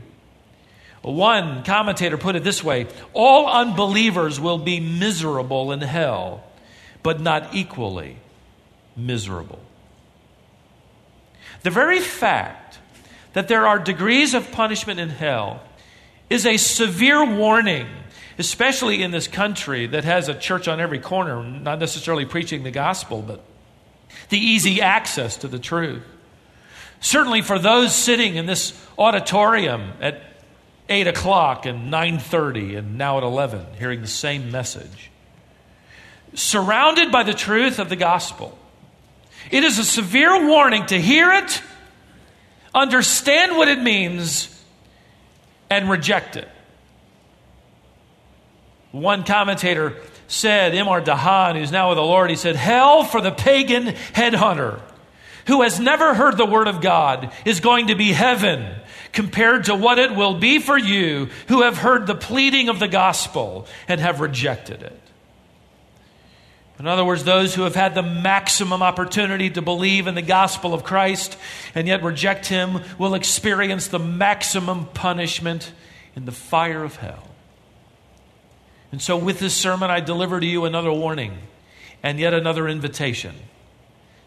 One 1.01 1.63
commentator 1.63 2.17
put 2.17 2.35
it 2.35 2.43
this 2.43 2.63
way 2.63 2.87
all 3.13 3.47
unbelievers 3.47 4.39
will 4.39 4.57
be 4.57 4.79
miserable 4.79 5.71
in 5.71 5.81
hell, 5.81 6.43
but 7.03 7.19
not 7.19 7.53
equally 7.53 8.17
miserable. 8.95 9.59
The 11.61 11.69
very 11.69 11.99
fact 11.99 12.79
that 13.33 13.47
there 13.47 13.67
are 13.67 13.79
degrees 13.79 14.33
of 14.33 14.51
punishment 14.51 14.99
in 14.99 15.09
hell 15.09 15.61
is 16.29 16.45
a 16.45 16.57
severe 16.57 17.23
warning, 17.25 17.87
especially 18.37 19.03
in 19.03 19.11
this 19.11 19.27
country 19.27 19.87
that 19.87 20.03
has 20.03 20.29
a 20.29 20.33
church 20.33 20.67
on 20.67 20.79
every 20.79 20.99
corner, 20.99 21.43
not 21.43 21.79
necessarily 21.79 22.25
preaching 22.25 22.63
the 22.63 22.71
gospel, 22.71 23.21
but 23.21 23.43
the 24.29 24.39
easy 24.39 24.81
access 24.81 25.37
to 25.37 25.47
the 25.47 25.59
truth. 25.59 26.03
Certainly 27.01 27.41
for 27.41 27.59
those 27.59 27.93
sitting 27.93 28.35
in 28.35 28.45
this 28.45 28.73
auditorium 28.97 29.93
at 29.99 30.21
8 30.89 31.07
o'clock 31.07 31.65
and 31.65 31.91
9.30 31.91 32.77
and 32.77 32.97
now 32.97 33.17
at 33.17 33.23
11 33.23 33.65
hearing 33.77 34.01
the 34.01 34.07
same 34.07 34.51
message 34.51 35.11
surrounded 36.35 37.11
by 37.11 37.23
the 37.23 37.33
truth 37.33 37.79
of 37.79 37.89
the 37.89 37.95
gospel 37.95 38.57
it 39.51 39.63
is 39.63 39.77
a 39.77 39.83
severe 39.83 40.47
warning 40.47 40.85
to 40.85 40.99
hear 40.99 41.31
it 41.31 41.61
understand 42.73 43.55
what 43.55 43.67
it 43.67 43.79
means, 43.79 44.49
and 45.69 45.89
reject 45.89 46.35
it. 46.35 46.47
One 48.91 49.23
commentator 49.23 49.97
said, 50.27 50.75
M.R. 50.75 51.01
DeHaan, 51.01 51.57
who's 51.57 51.71
now 51.71 51.89
with 51.89 51.97
the 51.97 52.03
Lord, 52.03 52.29
he 52.29 52.35
said, 52.35 52.55
Hell 52.55 53.03
for 53.03 53.21
the 53.21 53.31
pagan 53.31 53.85
headhunter 53.85 54.81
who 55.47 55.61
has 55.61 55.79
never 55.79 56.13
heard 56.13 56.37
the 56.37 56.45
word 56.45 56.67
of 56.67 56.79
God 56.79 57.33
is 57.43 57.59
going 57.59 57.87
to 57.87 57.95
be 57.95 58.13
heaven 58.13 58.75
compared 59.11 59.65
to 59.65 59.75
what 59.75 59.99
it 59.99 60.15
will 60.15 60.35
be 60.35 60.59
for 60.59 60.77
you 60.77 61.29
who 61.47 61.63
have 61.63 61.77
heard 61.77 62.07
the 62.07 62.15
pleading 62.15 62.69
of 62.69 62.79
the 62.79 62.87
gospel 62.87 63.67
and 63.87 63.99
have 63.99 64.21
rejected 64.21 64.81
it. 64.81 65.02
In 66.83 66.89
other 66.89 67.05
words, 67.05 67.23
those 67.23 67.55
who 67.55 67.61
have 67.61 67.75
had 67.75 67.95
the 67.95 68.03
maximum 68.03 68.83
opportunity 68.83 69.49
to 69.51 69.61
believe 69.61 70.05
in 70.05 70.15
the 70.15 70.21
gospel 70.21 70.73
of 70.73 70.83
Christ 70.83 71.37
and 71.73 71.87
yet 71.87 72.03
reject 72.03 72.47
Him 72.47 72.81
will 72.97 73.13
experience 73.13 73.87
the 73.87 73.99
maximum 73.99 74.87
punishment 74.87 75.71
in 76.13 76.25
the 76.25 76.33
fire 76.33 76.83
of 76.83 76.97
hell. 76.97 77.29
And 78.91 79.01
so, 79.01 79.15
with 79.15 79.39
this 79.39 79.55
sermon, 79.55 79.89
I 79.89 80.01
deliver 80.01 80.41
to 80.41 80.45
you 80.45 80.65
another 80.65 80.91
warning 80.91 81.37
and 82.03 82.19
yet 82.19 82.33
another 82.33 82.67
invitation 82.67 83.35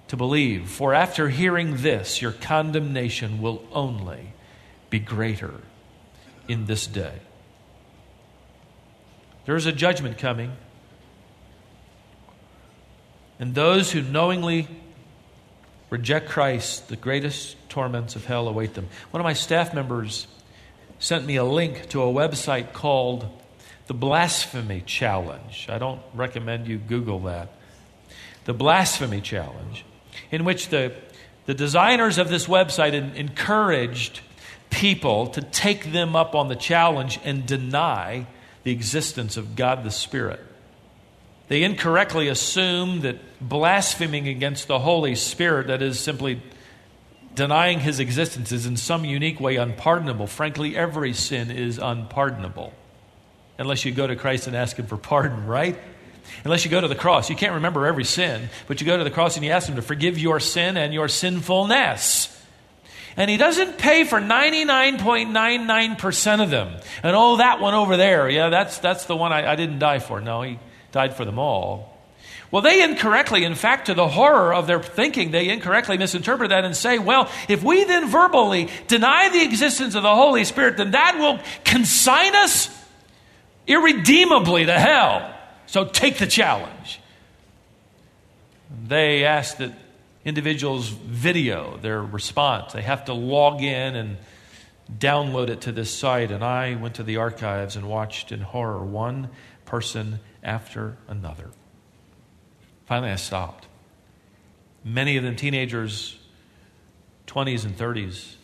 to 0.09 0.17
believe. 0.17 0.67
For 0.71 0.95
after 0.95 1.29
hearing 1.29 1.83
this, 1.83 2.23
your 2.23 2.33
condemnation 2.33 3.43
will 3.43 3.63
only 3.71 4.33
be 4.89 4.99
greater 4.99 5.61
in 6.49 6.65
this 6.65 6.87
day. 6.87 7.19
There 9.45 9.57
is 9.57 9.67
a 9.67 9.73
judgment 9.73 10.17
coming. 10.17 10.57
And 13.39 13.55
those 13.55 13.93
who 13.93 14.03
knowingly 14.03 14.69
reject 15.91 16.29
Christ, 16.29 16.89
the 16.89 16.97
greatest 16.97 17.57
torments 17.69 18.17
of 18.17 18.25
hell 18.25 18.49
await 18.49 18.75
them. 18.75 18.89
One 19.11 19.21
of 19.21 19.25
my 19.25 19.35
staff 19.35 19.75
members 19.75 20.27
sent 20.99 21.27
me 21.27 21.37
a 21.37 21.45
link 21.45 21.89
to 21.91 22.03
a 22.03 22.07
website 22.07 22.73
called 22.73 23.29
the 23.87 23.95
Blasphemy 23.95 24.83
Challenge. 24.85 25.67
I 25.69 25.79
don't 25.79 26.01
recommend 26.15 26.67
you 26.67 26.79
Google 26.79 27.21
that. 27.21 27.51
The 28.45 28.55
Blasphemy 28.55 29.21
Challenge, 29.21 29.85
in 30.31 30.45
which 30.45 30.69
the, 30.69 30.95
the 31.45 31.55
designers 31.55 32.19
of 32.19 32.29
this 32.29 32.47
website 32.47 32.95
encouraged 33.15 34.21
people 34.71 35.29
to 35.29 35.43
take 35.43 35.93
them 35.93 36.17
up 36.17 36.35
on 36.35 36.49
the 36.49 36.57
challenge 36.57 37.21
and 37.25 37.47
deny 37.47 38.27
the 38.65 38.73
existence 38.73 39.37
of 39.37 39.55
God 39.55 39.85
the 39.85 39.91
Spirit. 39.91 40.41
They 41.49 41.63
incorrectly 41.63 42.29
assume 42.29 43.03
that 43.03 43.19
blaspheming 43.41 44.29
against 44.29 44.67
the 44.67 44.79
Holy 44.79 45.15
Spirit, 45.15 45.69
that 45.69 45.83
is 45.83 46.01
simply 46.01 46.43
denying 47.35 47.81
his 47.81 48.01
existence, 48.01 48.51
is 48.51 48.67
in 48.67 48.77
some 48.77 49.05
unique 49.05 49.41
way 49.41 49.57
unpardonable. 49.57 50.27
Frankly, 50.27 50.77
every 50.77 51.13
sin 51.13 51.51
is 51.51 51.79
unpardonable 51.79 52.73
unless 53.59 53.85
you 53.85 53.93
go 53.93 54.07
to 54.07 54.17
Christ 54.17 54.47
and 54.47 54.57
ask 54.57 54.77
him 54.77 54.87
for 54.87 54.97
pardon, 54.97 55.47
right? 55.47 55.79
Unless 56.45 56.65
you 56.65 56.71
go 56.71 56.81
to 56.81 56.89
the 56.89 56.97
cross. 56.97 57.29
You 57.31 57.37
can't 57.37 57.55
remember 57.55 57.87
every 57.87 58.05
sin, 58.05 58.49
but 58.67 58.81
you 58.81 58.87
go 58.87 58.97
to 58.97 59.05
the 59.05 59.11
cross 59.11 59.37
and 59.37 59.45
you 59.45 59.53
ask 59.53 59.69
him 59.69 59.77
to 59.77 59.83
forgive 59.83 60.19
your 60.19 60.41
sin 60.41 60.77
and 60.77 60.93
your 60.93 61.07
sinfulness. 61.09 62.33
And 63.17 63.31
he 63.31 63.37
doesn't 63.37 63.79
pay 63.79 64.03
for 64.05 64.21
99.99% 64.21 66.43
of 66.43 66.51
them. 66.51 66.77
And 67.03 67.17
oh, 67.17 67.37
that 67.37 67.61
one 67.61 67.75
over 67.75 67.97
there, 67.97 68.29
yeah, 68.29 68.49
that's, 68.51 68.79
that's 68.79 69.07
the 69.07 69.17
one 69.17 69.33
I, 69.33 69.53
I 69.53 69.57
didn't 69.57 69.79
die 69.79 70.01
for. 70.01 70.21
No, 70.21 70.43
he 70.43 70.59
died 70.97 71.15
for 71.15 71.27
them 71.27 71.39
all. 71.39 71.95
Well, 72.51 72.63
they 72.63 72.83
incorrectly, 72.83 73.45
in 73.45 73.55
fact, 73.55 73.87
to 73.87 73.95
the 73.95 74.09
horror 74.09 74.55
of 74.55 74.67
their 74.67 74.83
thinking, 74.83 75.31
they 75.31 75.51
incorrectly 75.51 75.99
misinterpret 75.99 76.49
that 76.49 76.65
and 76.65 76.75
say, 76.75 76.99
well, 76.99 77.31
if 77.51 77.63
we 77.63 77.85
then 77.85 78.09
verbally 78.09 78.71
deny 78.87 79.29
the 79.29 79.43
existence 79.43 79.95
of 79.95 80.03
the 80.03 80.15
Holy 80.15 80.43
Spirit, 80.45 80.79
then 80.79 80.93
that 80.93 81.19
will 81.19 81.39
consign 81.65 82.35
us 82.35 82.71
irredeemably 83.67 84.65
to 84.65 84.73
hell. 84.73 85.35
So 85.67 85.85
take 85.85 86.17
the 86.17 86.27
challenge. 86.27 86.99
They 88.87 89.25
ask 89.25 89.59
that 89.59 89.73
individuals 90.25 90.89
video 90.89 91.77
their 91.83 92.01
response. 92.01 92.73
They 92.73 92.83
have 92.83 93.05
to 93.05 93.13
log 93.13 93.61
in 93.61 93.97
and 93.97 94.17
download 94.93 95.49
it 95.49 95.63
to 95.63 95.73
this 95.73 95.93
site. 95.93 96.31
And 96.31 96.45
I 96.45 96.75
went 96.75 96.97
to 96.97 97.03
the 97.03 97.17
archives 97.17 97.77
and 97.77 97.89
watched 97.89 98.33
in 98.33 98.41
horror 98.41 98.85
one 98.85 99.31
person 99.65 100.21
after 100.43 100.97
another. 101.09 101.51
Finally, 102.87 103.13
I 103.13 103.17
stopped. 103.17 103.67
Many 104.85 105.17
of 105.17 105.25
them 105.25 105.35
teenagers, 105.35 106.19
20s 107.27 107.65
and 107.65 107.77
30s, 107.77 108.35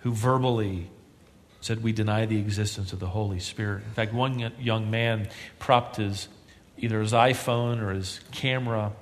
who 0.00 0.12
verbally 0.12 0.90
said, 1.60 1.82
We 1.82 1.92
deny 1.92 2.26
the 2.26 2.38
existence 2.38 2.92
of 2.92 2.98
the 2.98 3.06
Holy 3.06 3.38
Spirit. 3.38 3.84
In 3.84 3.92
fact, 3.92 4.12
one 4.12 4.52
young 4.58 4.90
man 4.90 5.28
propped 5.60 5.96
his 5.96 6.28
either 6.76 7.00
his 7.00 7.12
iPhone 7.12 7.80
or 7.80 7.92
his 7.92 8.20
camera 8.32 8.92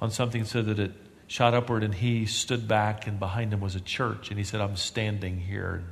on 0.00 0.10
something 0.10 0.44
so 0.44 0.62
that 0.62 0.78
it 0.78 0.92
shot 1.26 1.54
upward, 1.54 1.82
and 1.82 1.94
he 1.94 2.24
stood 2.24 2.66
back, 2.66 3.06
and 3.06 3.18
behind 3.18 3.52
him 3.52 3.60
was 3.60 3.74
a 3.74 3.80
church. 3.80 4.30
And 4.30 4.38
he 4.38 4.44
said, 4.44 4.60
I'm 4.60 4.76
standing 4.76 5.38
here 5.40 5.82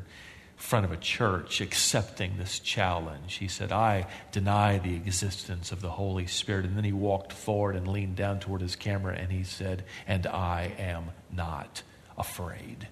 front 0.56 0.84
of 0.84 0.92
a 0.92 0.96
church 0.96 1.60
accepting 1.60 2.36
this 2.38 2.58
challenge. 2.58 3.34
He 3.34 3.48
said, 3.48 3.72
I 3.72 4.06
deny 4.32 4.78
the 4.78 4.94
existence 4.94 5.72
of 5.72 5.80
the 5.80 5.90
Holy 5.90 6.26
Spirit. 6.26 6.64
And 6.64 6.76
then 6.76 6.84
he 6.84 6.92
walked 6.92 7.32
forward 7.32 7.76
and 7.76 7.88
leaned 7.88 8.16
down 8.16 8.40
toward 8.40 8.60
his 8.60 8.76
camera 8.76 9.14
and 9.14 9.30
he 9.30 9.44
said, 9.44 9.84
And 10.06 10.26
I 10.26 10.72
am 10.78 11.10
not 11.32 11.82
afraid. 12.16 12.88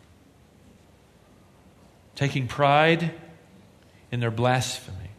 Taking 2.15 2.47
pride 2.47 3.15
in 4.11 4.21
their 4.21 4.31
blasphemy, 4.31 5.11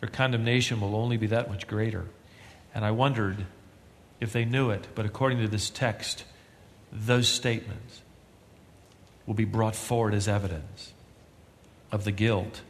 their 0.00 0.10
condemnation 0.10 0.80
will 0.80 0.96
only 0.96 1.16
be 1.16 1.28
that 1.28 1.48
much 1.48 1.66
greater. 1.66 2.06
And 2.74 2.84
I 2.84 2.90
wondered 2.90 3.46
if 4.20 4.32
they 4.32 4.44
knew 4.44 4.70
it, 4.70 4.88
but 4.94 5.06
according 5.06 5.38
to 5.38 5.48
this 5.48 5.70
text, 5.70 6.24
those 6.92 7.28
statements 7.28 8.02
will 9.30 9.36
be 9.36 9.44
brought 9.44 9.76
forward 9.76 10.12
as 10.12 10.26
evidence 10.26 10.92
of 11.92 12.02
the 12.02 12.10
guilt 12.10 12.62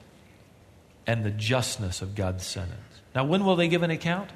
and 1.07 1.25
the 1.25 1.31
justness 1.31 2.03
of 2.03 2.15
God's 2.15 2.45
sentence. 2.45 3.01
Now, 3.15 3.25
when 3.25 3.47
will 3.47 3.57
they 3.57 3.67
give 3.67 3.83
an 3.83 3.91
account? 3.91 4.29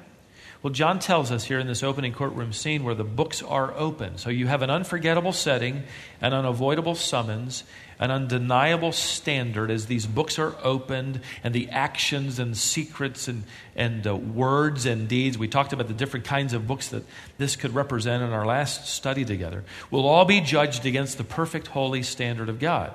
Well, 0.65 0.73
John 0.73 0.97
tells 0.97 1.29
us 1.29 1.43
here 1.43 1.59
in 1.59 1.67
this 1.67 1.83
opening 1.83 2.11
courtroom 2.11 2.51
scene 2.51 2.83
where 2.83 2.95
the 2.95 3.03
books 3.03 3.43
are 3.43 3.71
open. 3.75 4.17
So 4.17 4.31
you 4.31 4.47
have 4.47 4.63
an 4.63 4.71
unforgettable 4.71 5.31
setting, 5.31 5.83
an 6.21 6.33
unavoidable 6.33 6.95
summons, 6.95 7.65
an 7.99 8.09
undeniable 8.09 8.91
standard 8.91 9.69
as 9.69 9.85
these 9.85 10.07
books 10.07 10.39
are 10.39 10.55
opened 10.63 11.21
and 11.43 11.53
the 11.53 11.69
actions 11.69 12.39
and 12.39 12.57
secrets 12.57 13.27
and, 13.27 13.43
and 13.75 14.07
uh, 14.07 14.15
words 14.15 14.87
and 14.87 15.07
deeds. 15.07 15.37
We 15.37 15.47
talked 15.47 15.71
about 15.71 15.87
the 15.87 15.93
different 15.93 16.25
kinds 16.25 16.51
of 16.51 16.65
books 16.65 16.87
that 16.87 17.03
this 17.37 17.55
could 17.55 17.75
represent 17.75 18.23
in 18.23 18.31
our 18.31 18.47
last 18.47 18.87
study 18.87 19.23
together, 19.23 19.63
will 19.91 20.07
all 20.07 20.25
be 20.25 20.41
judged 20.41 20.87
against 20.87 21.19
the 21.19 21.23
perfect 21.23 21.67
holy 21.67 22.01
standard 22.01 22.49
of 22.49 22.57
God. 22.57 22.91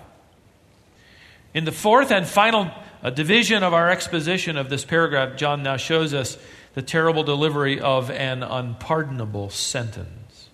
In 1.55 1.65
the 1.65 1.73
fourth 1.73 2.11
and 2.11 2.27
final 2.27 2.69
uh, 3.01 3.11
division 3.11 3.63
of 3.63 3.75
our 3.75 3.91
exposition 3.91 4.57
of 4.57 4.71
this 4.71 4.85
paragraph, 4.85 5.37
John 5.37 5.63
now 5.63 5.77
shows 5.77 6.15
us 6.15 6.37
the 6.75 6.83
terrible 6.83 7.23
delivery 7.23 7.81
of 7.81 8.11
an 8.11 8.43
unpardonable 8.43 9.51
sentence. 9.51 10.49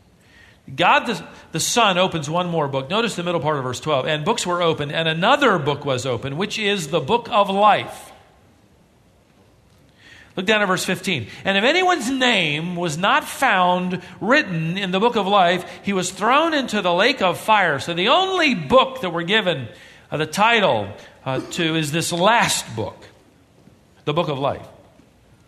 God 0.74 1.06
the, 1.06 1.24
the 1.52 1.60
Son 1.60 1.96
opens 1.96 2.28
one 2.28 2.48
more 2.48 2.66
book. 2.66 2.90
Notice 2.90 3.14
the 3.14 3.22
middle 3.22 3.40
part 3.40 3.56
of 3.56 3.62
verse 3.62 3.78
12. 3.78 4.06
And 4.06 4.24
books 4.24 4.46
were 4.46 4.62
opened, 4.62 4.92
and 4.92 5.06
another 5.06 5.58
book 5.58 5.84
was 5.84 6.04
opened, 6.04 6.38
which 6.38 6.58
is 6.58 6.88
the 6.88 7.00
book 7.00 7.28
of 7.30 7.48
life. 7.48 8.12
Look 10.36 10.44
down 10.44 10.60
at 10.60 10.66
verse 10.66 10.84
15. 10.84 11.28
And 11.44 11.56
if 11.56 11.64
anyone's 11.64 12.10
name 12.10 12.76
was 12.76 12.98
not 12.98 13.24
found 13.24 14.02
written 14.20 14.76
in 14.76 14.90
the 14.90 15.00
book 15.00 15.16
of 15.16 15.26
life, 15.26 15.64
he 15.82 15.94
was 15.94 16.10
thrown 16.10 16.52
into 16.52 16.82
the 16.82 16.92
lake 16.92 17.22
of 17.22 17.38
fire. 17.38 17.78
So 17.78 17.94
the 17.94 18.08
only 18.08 18.54
book 18.54 19.00
that 19.00 19.10
we're 19.10 19.22
given 19.22 19.68
uh, 20.10 20.18
the 20.18 20.26
title 20.26 20.92
uh, 21.24 21.40
to 21.52 21.76
is 21.76 21.90
this 21.90 22.12
last 22.12 22.76
book, 22.76 23.06
the 24.04 24.12
book 24.12 24.28
of 24.28 24.38
life. 24.38 24.66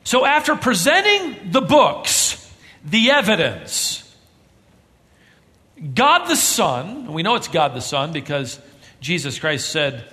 So 0.09 0.25
after 0.25 0.57
presenting 0.57 1.53
the 1.53 1.61
books, 1.61 2.51
the 2.83 3.11
evidence, 3.11 4.03
God 5.94 6.29
the 6.29 6.35
Son, 6.35 7.12
we 7.12 7.23
know 7.23 7.35
it's 7.35 7.49
God 7.49 7.75
the 7.75 7.83
Son 7.83 8.11
because 8.14 8.59
Jesus 9.03 9.38
Christ 9.38 9.68
said 9.68 10.11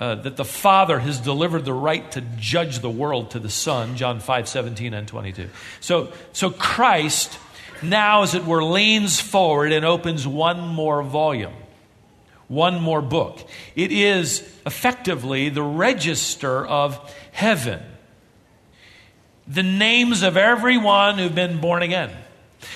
uh, 0.00 0.14
that 0.14 0.38
the 0.38 0.44
Father 0.46 0.98
has 0.98 1.20
delivered 1.20 1.66
the 1.66 1.74
right 1.74 2.10
to 2.12 2.22
judge 2.38 2.78
the 2.78 2.88
world 2.88 3.32
to 3.32 3.38
the 3.38 3.50
Son, 3.50 3.98
John 3.98 4.20
5 4.20 4.48
17 4.48 4.94
and 4.94 5.06
22. 5.06 5.50
So, 5.80 6.14
so 6.32 6.48
Christ 6.48 7.38
now, 7.82 8.22
as 8.22 8.34
it 8.34 8.46
were, 8.46 8.64
leans 8.64 9.20
forward 9.20 9.70
and 9.70 9.84
opens 9.84 10.26
one 10.26 10.60
more 10.66 11.02
volume, 11.02 11.52
one 12.48 12.80
more 12.80 13.02
book. 13.02 13.46
It 13.74 13.92
is 13.92 14.40
effectively 14.64 15.50
the 15.50 15.62
register 15.62 16.66
of 16.66 17.14
heaven, 17.32 17.82
the 19.46 19.62
names 19.62 20.22
of 20.22 20.36
everyone 20.36 21.18
who've 21.18 21.34
been 21.34 21.60
born 21.60 21.82
again 21.82 22.10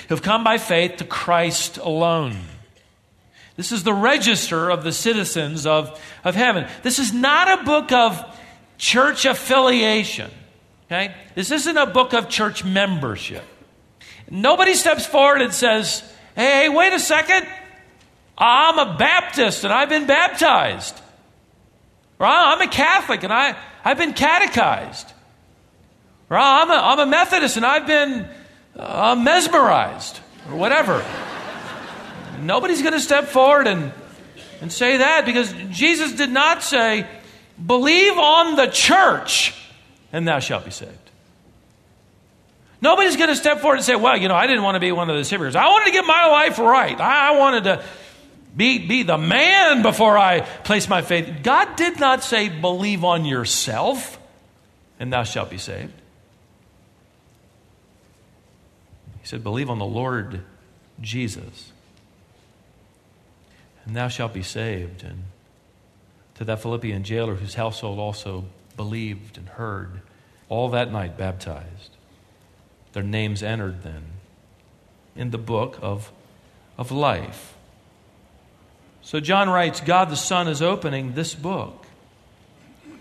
who've 0.09 0.23
come 0.23 0.45
by 0.45 0.59
faith 0.59 0.97
to 0.97 1.05
Christ 1.05 1.79
alone. 1.79 2.37
This 3.57 3.73
is 3.73 3.83
the 3.83 3.93
register 3.93 4.71
of 4.71 4.85
the 4.85 4.93
citizens 4.93 5.67
of, 5.67 6.01
of 6.25 6.35
heaven. 6.35 6.67
This 6.83 6.99
is 6.99 7.13
not 7.13 7.61
a 7.61 7.65
book 7.65 7.93
of 7.93 8.39
church 8.79 9.25
affiliation. 9.25 10.31
Okay? 10.87 11.15
This 11.35 11.51
isn't 11.51 11.77
a 11.77 11.87
book 11.87 12.15
of 12.15 12.29
church 12.29 12.65
membership. 12.65 13.45
Nobody 14.31 14.75
steps 14.75 15.07
forward 15.07 15.43
and 15.43 15.53
says, 15.53 16.03
hey, 16.35 16.69
wait 16.69 16.93
a 16.93 17.01
second. 17.01 17.47
I'm 18.39 18.79
a 18.79 18.97
Baptist 18.97 19.65
and 19.65 19.73
I've 19.73 19.89
been 19.89 20.07
baptized. 20.07 20.99
Or 22.19 22.27
I'm 22.27 22.61
a 22.61 22.69
Catholic 22.69 23.23
and 23.23 23.33
I, 23.33 23.57
I've 23.85 23.99
been 23.99 24.15
catechized. 24.15 25.13
Or 26.31 26.39
I'm 26.39 26.71
a, 26.71 26.75
I'm 26.75 26.99
a 27.01 27.07
Methodist 27.07 27.57
and 27.57 27.67
I've 27.67 27.87
been 27.87 28.27
uh, 28.77 29.17
mesmerized 29.17 30.21
or 30.49 30.57
whatever. 30.57 31.05
Nobody's 32.41 32.81
going 32.81 32.95
to 32.95 33.01
step 33.01 33.27
forward 33.27 33.67
and, 33.67 33.93
and 34.61 34.73
say 34.73 34.99
that 34.99 35.27
because 35.27 35.53
Jesus 35.71 36.13
did 36.13 36.31
not 36.31 36.63
say, 36.63 37.07
believe 37.65 38.17
on 38.17 38.57
the 38.57 38.67
church 38.67 39.55
and 40.13 40.27
thou 40.27 40.39
shalt 40.39 40.65
be 40.65 40.71
saved. 40.71 40.97
Nobody's 42.83 43.17
going 43.17 43.29
to 43.29 43.37
step 43.37 43.61
forward 43.61 43.77
and 43.77 43.85
say, 43.85 43.97
well, 43.97 44.17
you 44.17 44.29
know, 44.29 44.35
I 44.35 44.47
didn't 44.47 44.63
want 44.63 44.77
to 44.77 44.81
be 44.81 44.93
one 44.93 45.11
of 45.11 45.17
the 45.17 45.29
hypocrites. 45.29 45.57
I 45.57 45.67
wanted 45.67 45.87
to 45.87 45.93
get 45.93 46.07
my 46.07 46.29
life 46.29 46.59
right. 46.59 46.99
I 46.99 47.37
wanted 47.37 47.65
to 47.65 47.85
be, 48.57 48.87
be 48.87 49.03
the 49.03 49.19
man 49.19 49.83
before 49.83 50.17
I 50.17 50.41
place 50.41 50.89
my 50.89 51.03
faith. 51.03 51.43
God 51.43 51.77
did 51.77 52.01
not 52.01 52.23
say, 52.23 52.49
believe 52.49 53.05
on 53.05 53.25
yourself 53.25 54.19
and 54.99 55.13
thou 55.13 55.25
shalt 55.25 55.51
be 55.51 55.59
saved. 55.59 55.93
He 59.20 59.20
said, 59.31 59.43
believe 59.43 59.71
on 59.71 59.79
the 59.79 59.85
Lord 59.85 60.43
Jesus 61.01 61.73
and 63.85 63.97
thou 63.97 64.09
shalt 64.09 64.33
be 64.33 64.43
saved. 64.43 65.03
And 65.03 65.25
to 66.37 66.45
that 66.45 66.61
Philippian 66.61 67.03
jailer 67.03 67.35
whose 67.35 67.55
household 67.55 67.99
also 67.99 68.45
believed 68.77 69.37
and 69.37 69.49
heard, 69.49 70.01
all 70.49 70.69
that 70.71 70.93
night 70.93 71.17
baptized. 71.17 71.91
Their 72.93 73.03
names 73.03 73.43
entered 73.43 73.83
then 73.83 74.05
in 75.15 75.31
the 75.31 75.39
book 75.39 75.79
of, 75.83 76.13
of 76.77 76.91
life. 76.91 77.55
So 79.03 79.21
John 79.21 79.49
writes 79.49 79.81
God 79.81 80.11
the 80.11 80.17
Son 80.17 80.49
is 80.49 80.63
opening 80.63 81.15
this 81.15 81.35
book. 81.35 81.87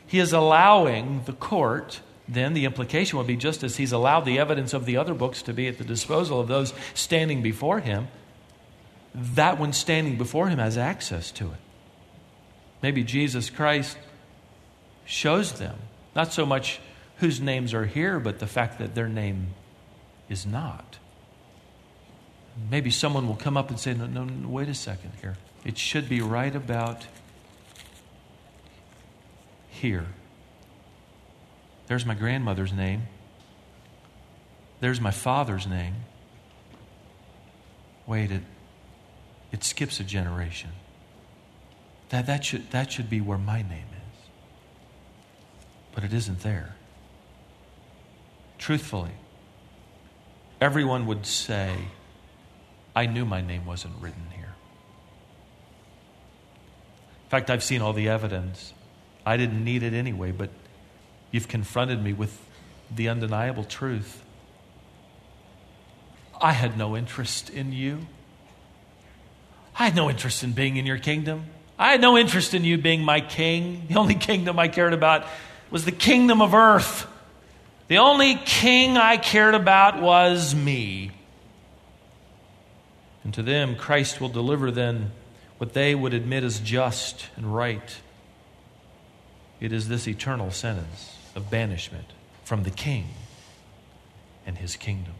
He 0.07 0.19
is 0.19 0.33
allowing 0.33 1.23
the 1.25 1.33
court, 1.33 2.01
then 2.29 2.53
the 2.53 2.65
implication 2.65 3.17
would 3.17 3.27
be 3.27 3.35
just 3.35 3.63
as 3.63 3.77
he's 3.77 3.91
allowed 3.91 4.21
the 4.21 4.37
evidence 4.37 4.73
of 4.73 4.85
the 4.85 4.97
other 4.97 5.15
books 5.15 5.41
to 5.43 5.53
be 5.53 5.67
at 5.67 5.79
the 5.79 5.83
disposal 5.83 6.39
of 6.39 6.47
those 6.47 6.73
standing 6.93 7.41
before 7.41 7.79
him, 7.79 8.07
that 9.15 9.59
one 9.59 9.73
standing 9.73 10.15
before 10.15 10.47
him 10.47 10.59
has 10.59 10.77
access 10.77 11.31
to 11.31 11.45
it. 11.47 11.59
Maybe 12.83 13.03
Jesus 13.03 13.49
Christ 13.49 13.97
shows 15.05 15.53
them, 15.53 15.79
not 16.15 16.31
so 16.31 16.45
much 16.45 16.79
whose 17.17 17.41
names 17.41 17.73
are 17.73 17.85
here, 17.85 18.19
but 18.19 18.37
the 18.39 18.47
fact 18.47 18.77
that 18.77 18.93
their 18.93 19.09
name 19.09 19.47
is 20.29 20.45
not. 20.45 20.99
Maybe 22.69 22.91
someone 22.91 23.27
will 23.27 23.35
come 23.35 23.57
up 23.57 23.69
and 23.69 23.79
say, 23.79 23.93
no, 23.95 24.05
no, 24.05 24.23
no, 24.23 24.47
wait 24.47 24.69
a 24.69 24.75
second 24.75 25.13
here. 25.19 25.37
It 25.65 25.77
should 25.77 26.07
be 26.07 26.21
right 26.21 26.55
about 26.55 27.07
here. 29.69 30.05
There's 31.89 32.05
my 32.05 32.13
grandmother's 32.13 32.71
name. 32.71 33.07
There's 34.79 35.01
my 35.01 35.09
father's 35.11 35.65
name. 35.65 35.95
Wait, 38.05 38.31
it, 38.31 38.43
it 39.51 39.63
skips 39.63 39.99
a 39.99 40.03
generation. 40.03 40.69
That, 42.09 42.27
that, 42.27 42.45
should, 42.45 42.69
that 42.69 42.91
should 42.91 43.09
be 43.09 43.19
where 43.21 43.39
my 43.39 43.63
name 43.63 43.87
is. 43.91 44.29
But 45.95 46.03
it 46.03 46.13
isn't 46.13 46.41
there. 46.41 46.75
Truthfully, 48.59 49.13
everyone 50.61 51.07
would 51.07 51.25
say, 51.25 51.73
I 52.95 53.07
knew 53.07 53.25
my 53.25 53.41
name 53.41 53.65
wasn't 53.65 53.95
written 53.99 54.27
here. 54.35 54.53
In 57.23 57.29
fact, 57.29 57.49
I've 57.49 57.63
seen 57.63 57.81
all 57.81 57.93
the 57.93 58.09
evidence. 58.09 58.73
I 59.25 59.37
didn't 59.37 59.63
need 59.63 59.81
it 59.81 59.93
anyway, 59.93 60.31
but 60.31 60.51
you've 61.31 61.47
confronted 61.47 62.03
me 62.03 62.13
with 62.13 62.39
the 62.93 63.09
undeniable 63.09 63.63
truth. 63.63 64.23
I 66.41 66.53
had 66.53 66.77
no 66.77 66.95
interest 66.95 67.49
in 67.49 67.73
you. 67.73 68.07
I 69.77 69.85
had 69.85 69.95
no 69.95 70.09
interest 70.09 70.43
in 70.43 70.53
being 70.53 70.77
in 70.77 70.85
your 70.85 70.97
kingdom. 70.97 71.45
I 71.77 71.91
had 71.91 72.01
no 72.01 72.17
interest 72.17 72.53
in 72.53 72.63
you 72.63 72.77
being 72.77 73.03
my 73.03 73.21
king. 73.21 73.85
The 73.87 73.95
only 73.95 74.15
kingdom 74.15 74.59
I 74.59 74.67
cared 74.67 74.93
about 74.93 75.25
was 75.71 75.85
the 75.85 75.91
kingdom 75.91 76.41
of 76.41 76.53
earth. 76.53 77.07
The 77.87 77.97
only 77.97 78.35
king 78.35 78.97
I 78.97 79.17
cared 79.17 79.55
about 79.55 80.01
was 80.01 80.53
me. 80.53 81.11
And 83.23 83.33
to 83.33 83.43
them, 83.43 83.75
Christ 83.75 84.21
will 84.21 84.29
deliver 84.29 84.71
then 84.71 85.11
what 85.57 85.73
they 85.73 85.93
would 85.93 86.13
admit 86.13 86.43
as 86.43 86.59
just 86.59 87.27
and 87.35 87.53
right. 87.53 87.97
It 89.59 89.73
is 89.73 89.87
this 89.87 90.07
eternal 90.07 90.51
sentence 90.51 91.18
of 91.35 91.49
banishment 91.49 92.07
from 92.43 92.63
the 92.63 92.71
king 92.71 93.09
and 94.45 94.57
his 94.57 94.75
kingdom. 94.75 95.13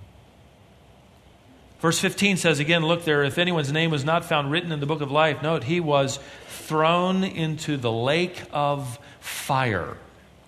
Verse 1.80 2.00
15 2.00 2.38
says 2.38 2.60
again, 2.60 2.86
look 2.86 3.06
there, 3.06 3.24
if 3.24 3.38
anyone's 3.38 3.72
name 3.72 3.90
was 3.90 4.04
not 4.04 4.26
found 4.26 4.52
written 4.52 4.72
in 4.72 4.80
the 4.80 4.86
book 4.86 5.02
of 5.02 5.12
life, 5.12 5.42
note, 5.42 5.64
he 5.64 5.80
was 5.80 6.20
thrown 6.48 7.24
into 7.24 7.78
the 7.78 7.92
lake 7.92 8.44
of 8.52 9.00
fire. 9.20 9.98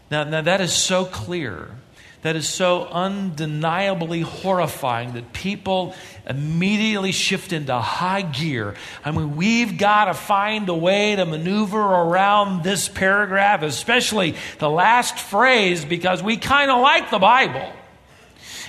Now, 0.10 0.26
now 0.26 0.42
that 0.42 0.60
is 0.60 0.74
so 0.74 1.06
clear 1.06 1.76
that 2.22 2.36
is 2.36 2.48
so 2.48 2.86
undeniably 2.86 4.22
horrifying 4.22 5.14
that 5.14 5.34
people 5.34 5.96
immediately 6.28 7.12
shift 7.12 7.52
into 7.52 7.76
high 7.76 8.22
gear. 8.22 8.76
I 9.04 9.12
mean, 9.12 9.36
we've 9.36 9.78
got 9.78 10.06
to 10.06 10.14
find 10.14 10.70
a 10.70 10.74
way 10.74 11.16
to 11.16 11.26
maneuver 11.26 11.80
around 11.80 12.64
this 12.64 12.88
paragraph, 12.88 13.64
especially 13.64 14.36
the 14.60 14.70
last 14.70 15.18
phrase, 15.18 15.84
because 15.84 16.22
we 16.22 16.38
kind 16.38 16.70
of 16.70 16.80
like 16.82 17.10
the 17.10 17.20
Bible. 17.20 17.74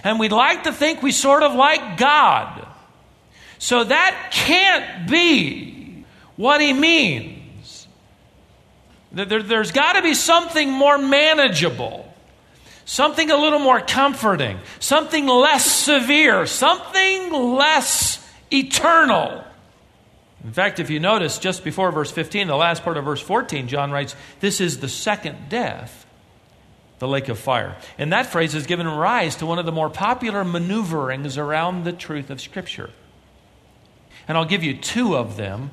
And 0.03 0.19
we'd 0.19 0.33
like 0.33 0.65
to 0.65 0.73
think 0.73 1.03
we 1.03 1.13
sort 1.13 1.43
of 1.43 1.55
like 1.55 1.99
God. 1.99 2.67
So 3.59 3.85
that 3.85 4.31
can't 4.33 5.09
be 5.11 6.05
what 6.37 6.61
he 6.63 6.73
means. 6.73 7.87
There, 9.13 9.43
has 9.43 9.73
got 9.73 9.93
to 9.93 10.03
be 10.03 10.15
something 10.15 10.71
more 10.71 10.97
manageable 10.97 12.12
something 12.85 13.31
a 13.31 13.37
little 13.37 13.59
more 13.59 13.81
comforting, 13.81 14.59
something 14.81 15.27
less 15.27 15.65
severe, 15.65 16.47
something 16.47 17.33
less 17.33 18.27
eternal. 18.53 19.45
In 20.45 20.53
fact, 20.53 20.81
if 20.81 20.91
you 20.91 20.99
notice, 20.99 21.39
just 21.39 21.63
before 21.63 21.93
verse 21.93 22.11
15, 22.11 22.49
the 22.49 22.57
last 22.57 22.83
part 22.83 22.97
of 22.97 23.05
verse 23.05 23.21
14, 23.21 23.69
John 23.69 23.93
writes, 23.93 24.17
This 24.41 24.61
is 24.61 24.81
the 24.81 24.89
second 24.89 25.49
death, 25.49 26.05
the 26.99 27.07
lake 27.07 27.29
of 27.29 27.39
fire. 27.39 27.77
And 27.97 28.13
that 28.13 28.27
phrase 28.27 28.53
has 28.55 28.67
given 28.67 28.89
rise 28.89 29.37
to 29.37 29.47
one 29.47 29.61
of 29.61 29.67
the 29.67 29.73
more 29.73 29.89
popular 29.89 30.45
maneuverings 30.45 31.39
around 31.39 31.85
the 31.85 31.93
truth 31.93 32.29
of 32.31 32.41
Scripture. 32.41 32.91
And 34.27 34.37
I'll 34.37 34.45
give 34.45 34.65
you 34.65 34.77
two 34.77 35.17
of 35.17 35.37
them 35.37 35.71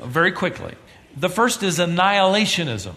very 0.00 0.32
quickly. 0.32 0.74
The 1.16 1.28
first 1.28 1.62
is 1.62 1.78
annihilationism. 1.78 2.94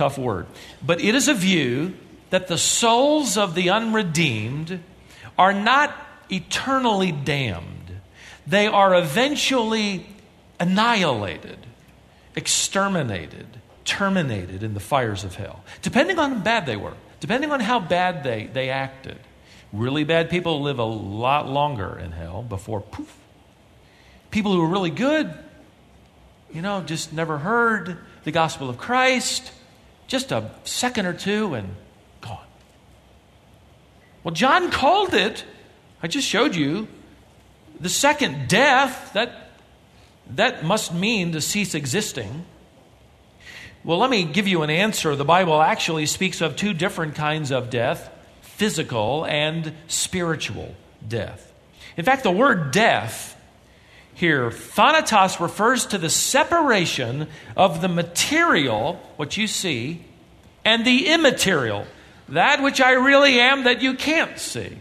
Tough 0.00 0.16
word. 0.16 0.46
But 0.82 1.02
it 1.02 1.14
is 1.14 1.28
a 1.28 1.34
view 1.34 1.92
that 2.30 2.48
the 2.48 2.56
souls 2.56 3.36
of 3.36 3.54
the 3.54 3.68
unredeemed 3.68 4.80
are 5.36 5.52
not 5.52 5.94
eternally 6.30 7.12
damned, 7.12 8.00
they 8.46 8.66
are 8.66 8.94
eventually 8.94 10.06
annihilated, 10.58 11.58
exterminated, 12.34 13.46
terminated 13.84 14.62
in 14.62 14.72
the 14.72 14.80
fires 14.80 15.22
of 15.22 15.34
hell, 15.34 15.62
depending 15.82 16.18
on 16.18 16.32
how 16.32 16.38
bad 16.38 16.64
they 16.64 16.76
were, 16.76 16.94
depending 17.20 17.52
on 17.52 17.60
how 17.60 17.78
bad 17.78 18.24
they, 18.24 18.46
they 18.46 18.70
acted. 18.70 19.18
Really 19.70 20.04
bad 20.04 20.30
people 20.30 20.62
live 20.62 20.78
a 20.78 20.84
lot 20.84 21.46
longer 21.46 21.98
in 21.98 22.12
hell 22.12 22.42
before 22.42 22.80
poof. 22.80 23.14
People 24.30 24.52
who 24.52 24.62
are 24.62 24.68
really 24.68 24.88
good, 24.88 25.30
you 26.54 26.62
know, 26.62 26.80
just 26.80 27.12
never 27.12 27.36
heard 27.36 27.98
the 28.24 28.32
gospel 28.32 28.70
of 28.70 28.78
Christ, 28.78 29.52
just 30.10 30.32
a 30.32 30.50
second 30.64 31.06
or 31.06 31.14
two 31.14 31.54
and 31.54 31.68
gone. 32.20 32.44
Well, 34.24 34.34
John 34.34 34.72
called 34.72 35.14
it, 35.14 35.44
I 36.02 36.08
just 36.08 36.26
showed 36.26 36.56
you, 36.56 36.88
the 37.78 37.88
second 37.88 38.48
death. 38.48 39.12
That, 39.14 39.52
that 40.32 40.64
must 40.64 40.92
mean 40.92 41.32
to 41.32 41.40
cease 41.40 41.76
existing. 41.76 42.44
Well, 43.84 43.98
let 43.98 44.10
me 44.10 44.24
give 44.24 44.48
you 44.48 44.62
an 44.62 44.68
answer. 44.68 45.14
The 45.14 45.24
Bible 45.24 45.62
actually 45.62 46.06
speaks 46.06 46.40
of 46.40 46.56
two 46.56 46.74
different 46.74 47.14
kinds 47.14 47.50
of 47.50 47.70
death 47.70 48.10
physical 48.42 49.24
and 49.24 49.72
spiritual 49.86 50.74
death. 51.06 51.50
In 51.96 52.04
fact, 52.04 52.24
the 52.24 52.30
word 52.30 52.72
death 52.72 53.39
here, 54.20 54.50
thanatos 54.50 55.40
refers 55.40 55.86
to 55.86 55.98
the 55.98 56.10
separation 56.10 57.26
of 57.56 57.80
the 57.80 57.88
material, 57.88 59.00
what 59.16 59.36
you 59.36 59.46
see, 59.46 60.04
and 60.64 60.84
the 60.84 61.08
immaterial, 61.08 61.86
that 62.28 62.62
which 62.62 62.80
I 62.80 62.92
really 62.92 63.40
am 63.40 63.64
that 63.64 63.82
you 63.82 63.94
can't 63.94 64.38
see. 64.38 64.78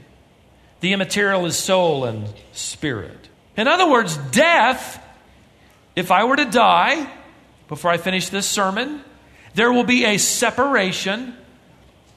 The 0.82 0.94
immaterial 0.94 1.46
is 1.46 1.58
soul 1.58 2.06
and 2.06 2.28
spirit. 2.52 3.30
In 3.56 3.68
other 3.68 3.90
words, 3.90 4.18
death, 4.32 5.02
if 5.96 6.12
I 6.12 6.26
were 6.26 6.36
to 6.36 6.46
die 6.46 7.10
before 7.68 7.92
I 7.92 7.98
finish 7.98 8.30
this 8.30 8.48
sermon, 8.48 9.02
there 9.56 9.72
will 9.72 9.86
be 9.86 10.06
a 10.06 10.18
separation 10.18 11.34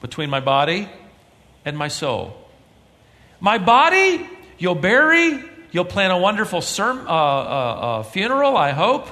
between 0.01 0.29
my 0.29 0.41
body 0.41 0.89
and 1.63 1.77
my 1.77 1.87
soul. 1.87 2.37
My 3.39 3.57
body, 3.57 4.29
you'll 4.57 4.75
bury, 4.75 5.43
you'll 5.73 5.83
plan 5.83 6.11
a 6.11 6.17
wonderful 6.17 6.59
uh, 6.59 6.83
uh, 6.83 7.09
uh, 7.09 8.03
funeral, 8.03 8.55
I 8.55 8.71
hope, 8.71 9.09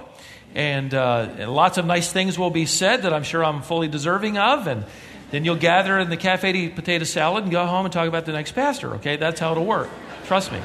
and, 0.56 0.94
uh, 0.94 1.28
and 1.40 1.54
lots 1.54 1.78
of 1.78 1.86
nice 1.86 2.14
things 2.14 2.40
will 2.40 2.52
be 2.52 2.66
said 2.66 3.02
that 3.02 3.12
I'm 3.12 3.24
sure 3.24 3.44
I'm 3.44 3.64
fully 3.64 3.90
deserving 3.90 4.38
of, 4.38 4.68
and 4.68 4.86
then 5.32 5.44
you'll 5.44 5.56
gather 5.56 5.98
in 5.98 6.10
the 6.10 6.18
cafe 6.18 6.54
to 6.54 6.58
eat 6.58 6.76
potato 6.76 7.04
salad 7.04 7.44
and 7.44 7.52
go 7.52 7.66
home 7.66 7.86
and 7.86 7.92
talk 7.92 8.08
about 8.08 8.26
the 8.26 8.32
next 8.32 8.54
pastor, 8.54 8.96
okay? 8.96 9.18
That's 9.18 9.40
how 9.40 9.52
it'll 9.52 9.66
work. 9.66 9.90
Trust 10.28 10.52
me. 10.52 10.62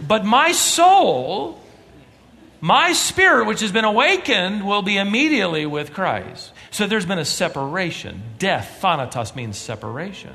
But 0.00 0.24
my 0.24 0.52
soul, 0.52 1.60
my 2.60 2.92
spirit, 2.92 3.46
which 3.46 3.60
has 3.60 3.72
been 3.72 3.84
awakened, 3.84 4.66
will 4.66 4.82
be 4.82 4.96
immediately 4.96 5.66
with 5.66 5.92
Christ. 5.92 6.52
So 6.70 6.86
there's 6.86 7.06
been 7.06 7.18
a 7.18 7.24
separation. 7.24 8.22
Death, 8.38 8.78
thanatos, 8.80 9.34
means 9.34 9.58
separation. 9.58 10.34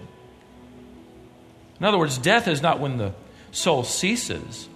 In 1.79 1.85
other 1.85 1.97
words, 1.97 2.17
death 2.17 2.47
is 2.47 2.61
not 2.61 2.79
when 2.79 2.97
the 2.97 3.13
soul 3.51 3.83
ceases 3.83 4.67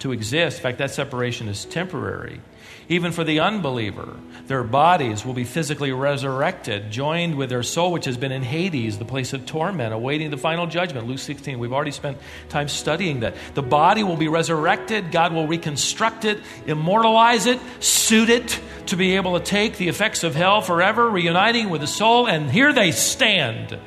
to 0.00 0.12
exist. 0.12 0.58
In 0.58 0.62
fact, 0.62 0.78
that 0.78 0.90
separation 0.90 1.48
is 1.48 1.64
temporary. 1.64 2.40
Even 2.88 3.12
for 3.12 3.24
the 3.24 3.40
unbeliever, 3.40 4.16
their 4.46 4.62
bodies 4.62 5.24
will 5.24 5.32
be 5.32 5.44
physically 5.44 5.90
resurrected, 5.90 6.90
joined 6.90 7.34
with 7.36 7.48
their 7.48 7.62
soul, 7.62 7.90
which 7.92 8.04
has 8.04 8.18
been 8.18 8.32
in 8.32 8.42
Hades, 8.42 8.98
the 8.98 9.06
place 9.06 9.32
of 9.32 9.46
torment, 9.46 9.94
awaiting 9.94 10.30
the 10.30 10.36
final 10.36 10.66
judgment. 10.66 11.06
Luke 11.06 11.18
16. 11.18 11.58
We've 11.58 11.72
already 11.72 11.92
spent 11.92 12.18
time 12.50 12.68
studying 12.68 13.20
that. 13.20 13.36
The 13.54 13.62
body 13.62 14.02
will 14.02 14.18
be 14.18 14.28
resurrected, 14.28 15.12
God 15.12 15.32
will 15.32 15.46
reconstruct 15.46 16.26
it, 16.26 16.40
immortalize 16.66 17.46
it, 17.46 17.58
suit 17.80 18.28
it 18.28 18.60
to 18.86 18.96
be 18.96 19.16
able 19.16 19.38
to 19.38 19.44
take 19.44 19.78
the 19.78 19.88
effects 19.88 20.22
of 20.22 20.34
hell 20.34 20.60
forever, 20.60 21.08
reuniting 21.08 21.70
with 21.70 21.80
the 21.80 21.86
soul, 21.86 22.28
and 22.28 22.50
here 22.50 22.74
they 22.74 22.90
stand 22.90 23.78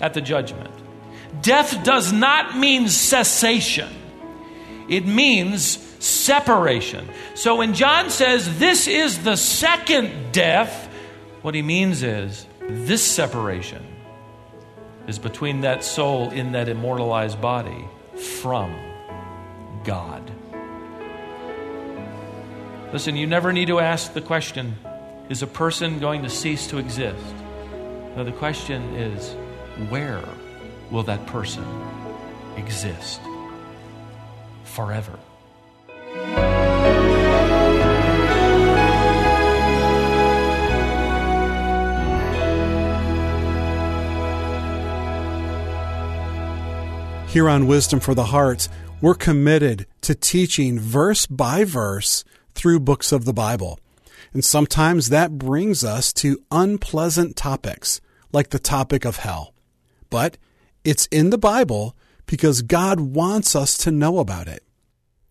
at 0.00 0.14
the 0.14 0.20
judgment. 0.20 0.73
Death 1.44 1.84
does 1.84 2.10
not 2.10 2.56
mean 2.56 2.88
cessation. 2.88 3.92
It 4.88 5.06
means 5.06 5.62
separation. 6.02 7.08
So 7.34 7.56
when 7.56 7.74
John 7.74 8.08
says 8.08 8.58
this 8.58 8.88
is 8.88 9.22
the 9.22 9.36
second 9.36 10.32
death, 10.32 10.88
what 11.42 11.54
he 11.54 11.60
means 11.60 12.02
is 12.02 12.46
this 12.60 13.04
separation 13.04 13.84
is 15.06 15.18
between 15.18 15.60
that 15.60 15.84
soul 15.84 16.30
in 16.30 16.52
that 16.52 16.70
immortalized 16.70 17.40
body 17.42 17.84
from 18.40 18.74
God. 19.84 20.30
Listen, 22.90 23.16
you 23.16 23.26
never 23.26 23.52
need 23.52 23.66
to 23.66 23.80
ask 23.80 24.14
the 24.14 24.22
question 24.22 24.78
is 25.28 25.42
a 25.42 25.46
person 25.46 25.98
going 26.00 26.22
to 26.22 26.30
cease 26.30 26.66
to 26.68 26.78
exist? 26.78 27.34
No, 28.16 28.24
the 28.24 28.32
question 28.32 28.82
is 28.94 29.34
where 29.90 30.22
will 30.94 31.02
that 31.02 31.26
person 31.26 31.64
exist 32.56 33.20
forever? 34.62 35.18
Here 47.26 47.48
on 47.48 47.66
Wisdom 47.66 47.98
for 47.98 48.14
the 48.14 48.26
Heart, 48.26 48.68
we're 49.00 49.16
committed 49.16 49.88
to 50.02 50.14
teaching 50.14 50.78
verse 50.78 51.26
by 51.26 51.64
verse 51.64 52.22
through 52.54 52.78
books 52.78 53.10
of 53.10 53.24
the 53.24 53.32
Bible. 53.32 53.80
And 54.32 54.44
sometimes 54.44 55.08
that 55.08 55.38
brings 55.38 55.82
us 55.82 56.12
to 56.12 56.40
unpleasant 56.52 57.34
topics, 57.34 58.00
like 58.30 58.50
the 58.50 58.60
topic 58.60 59.04
of 59.04 59.16
hell. 59.16 59.54
But 60.08 60.38
it's 60.84 61.06
in 61.06 61.30
the 61.30 61.38
Bible 61.38 61.96
because 62.26 62.62
God 62.62 63.00
wants 63.00 63.56
us 63.56 63.76
to 63.78 63.90
know 63.90 64.18
about 64.18 64.48
it. 64.48 64.62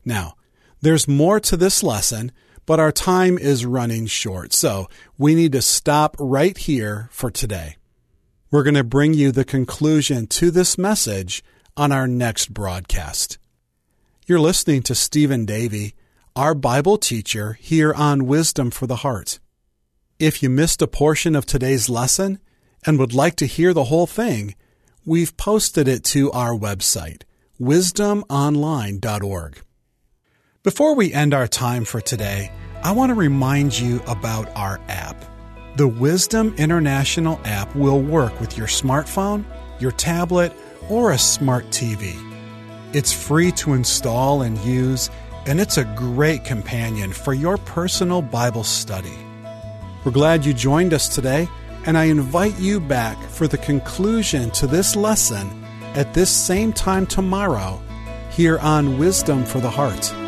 Now, 0.03 0.33
there's 0.81 1.07
more 1.07 1.39
to 1.39 1.55
this 1.55 1.83
lesson, 1.83 2.31
but 2.65 2.79
our 2.79 2.91
time 2.91 3.37
is 3.37 3.65
running 3.65 4.05
short, 4.05 4.53
so 4.53 4.87
we 5.17 5.35
need 5.35 5.51
to 5.53 5.61
stop 5.61 6.15
right 6.19 6.57
here 6.57 7.07
for 7.11 7.31
today. 7.31 7.77
We're 8.51 8.63
going 8.63 8.75
to 8.75 8.83
bring 8.83 9.13
you 9.13 9.31
the 9.31 9.45
conclusion 9.45 10.27
to 10.27 10.51
this 10.51 10.77
message 10.77 11.43
on 11.75 11.91
our 11.91 12.07
next 12.07 12.53
broadcast. 12.53 13.37
You're 14.27 14.39
listening 14.39 14.83
to 14.83 14.95
Stephen 14.95 15.45
Davey, 15.45 15.95
our 16.35 16.53
Bible 16.53 16.97
teacher 16.97 17.53
here 17.59 17.93
on 17.93 18.27
Wisdom 18.27 18.71
for 18.71 18.87
the 18.87 18.97
Heart. 18.97 19.39
If 20.19 20.41
you 20.41 20.49
missed 20.49 20.81
a 20.81 20.87
portion 20.87 21.35
of 21.35 21.45
today's 21.45 21.89
lesson 21.89 22.39
and 22.85 22.99
would 22.99 23.13
like 23.13 23.35
to 23.37 23.45
hear 23.45 23.73
the 23.73 23.85
whole 23.85 24.07
thing, 24.07 24.55
we've 25.05 25.35
posted 25.37 25.87
it 25.87 26.03
to 26.03 26.31
our 26.31 26.51
website, 26.51 27.23
wisdomonline.org. 27.59 29.61
Before 30.63 30.95
we 30.95 31.13
end 31.13 31.33
our 31.33 31.47
time 31.47 31.85
for 31.85 31.99
today, 31.99 32.51
I 32.83 32.91
want 32.91 33.09
to 33.09 33.15
remind 33.15 33.77
you 33.77 34.01
about 34.07 34.49
our 34.55 34.79
app. 34.87 35.25
The 35.75 35.87
Wisdom 35.87 36.53
International 36.57 37.39
app 37.43 37.75
will 37.75 38.01
work 38.01 38.39
with 38.39 38.57
your 38.57 38.67
smartphone, 38.67 39.43
your 39.79 39.91
tablet, 39.91 40.53
or 40.89 41.11
a 41.11 41.17
smart 41.17 41.65
TV. 41.67 42.13
It's 42.93 43.11
free 43.11 43.51
to 43.53 43.73
install 43.73 44.43
and 44.43 44.57
use, 44.59 45.09
and 45.45 45.59
it's 45.59 45.77
a 45.77 45.93
great 45.95 46.45
companion 46.45 47.11
for 47.11 47.33
your 47.33 47.57
personal 47.57 48.21
Bible 48.21 48.63
study. 48.63 49.17
We're 50.05 50.11
glad 50.11 50.45
you 50.45 50.53
joined 50.53 50.93
us 50.93 51.13
today, 51.13 51.49
and 51.85 51.97
I 51.97 52.05
invite 52.05 52.57
you 52.59 52.79
back 52.79 53.17
for 53.29 53.47
the 53.47 53.57
conclusion 53.57 54.51
to 54.51 54.67
this 54.67 54.95
lesson 54.95 55.63
at 55.95 56.13
this 56.13 56.29
same 56.29 56.73
time 56.73 57.05
tomorrow 57.05 57.81
here 58.31 58.59
on 58.59 58.97
Wisdom 58.97 59.43
for 59.45 59.59
the 59.59 59.69
Heart. 59.69 60.22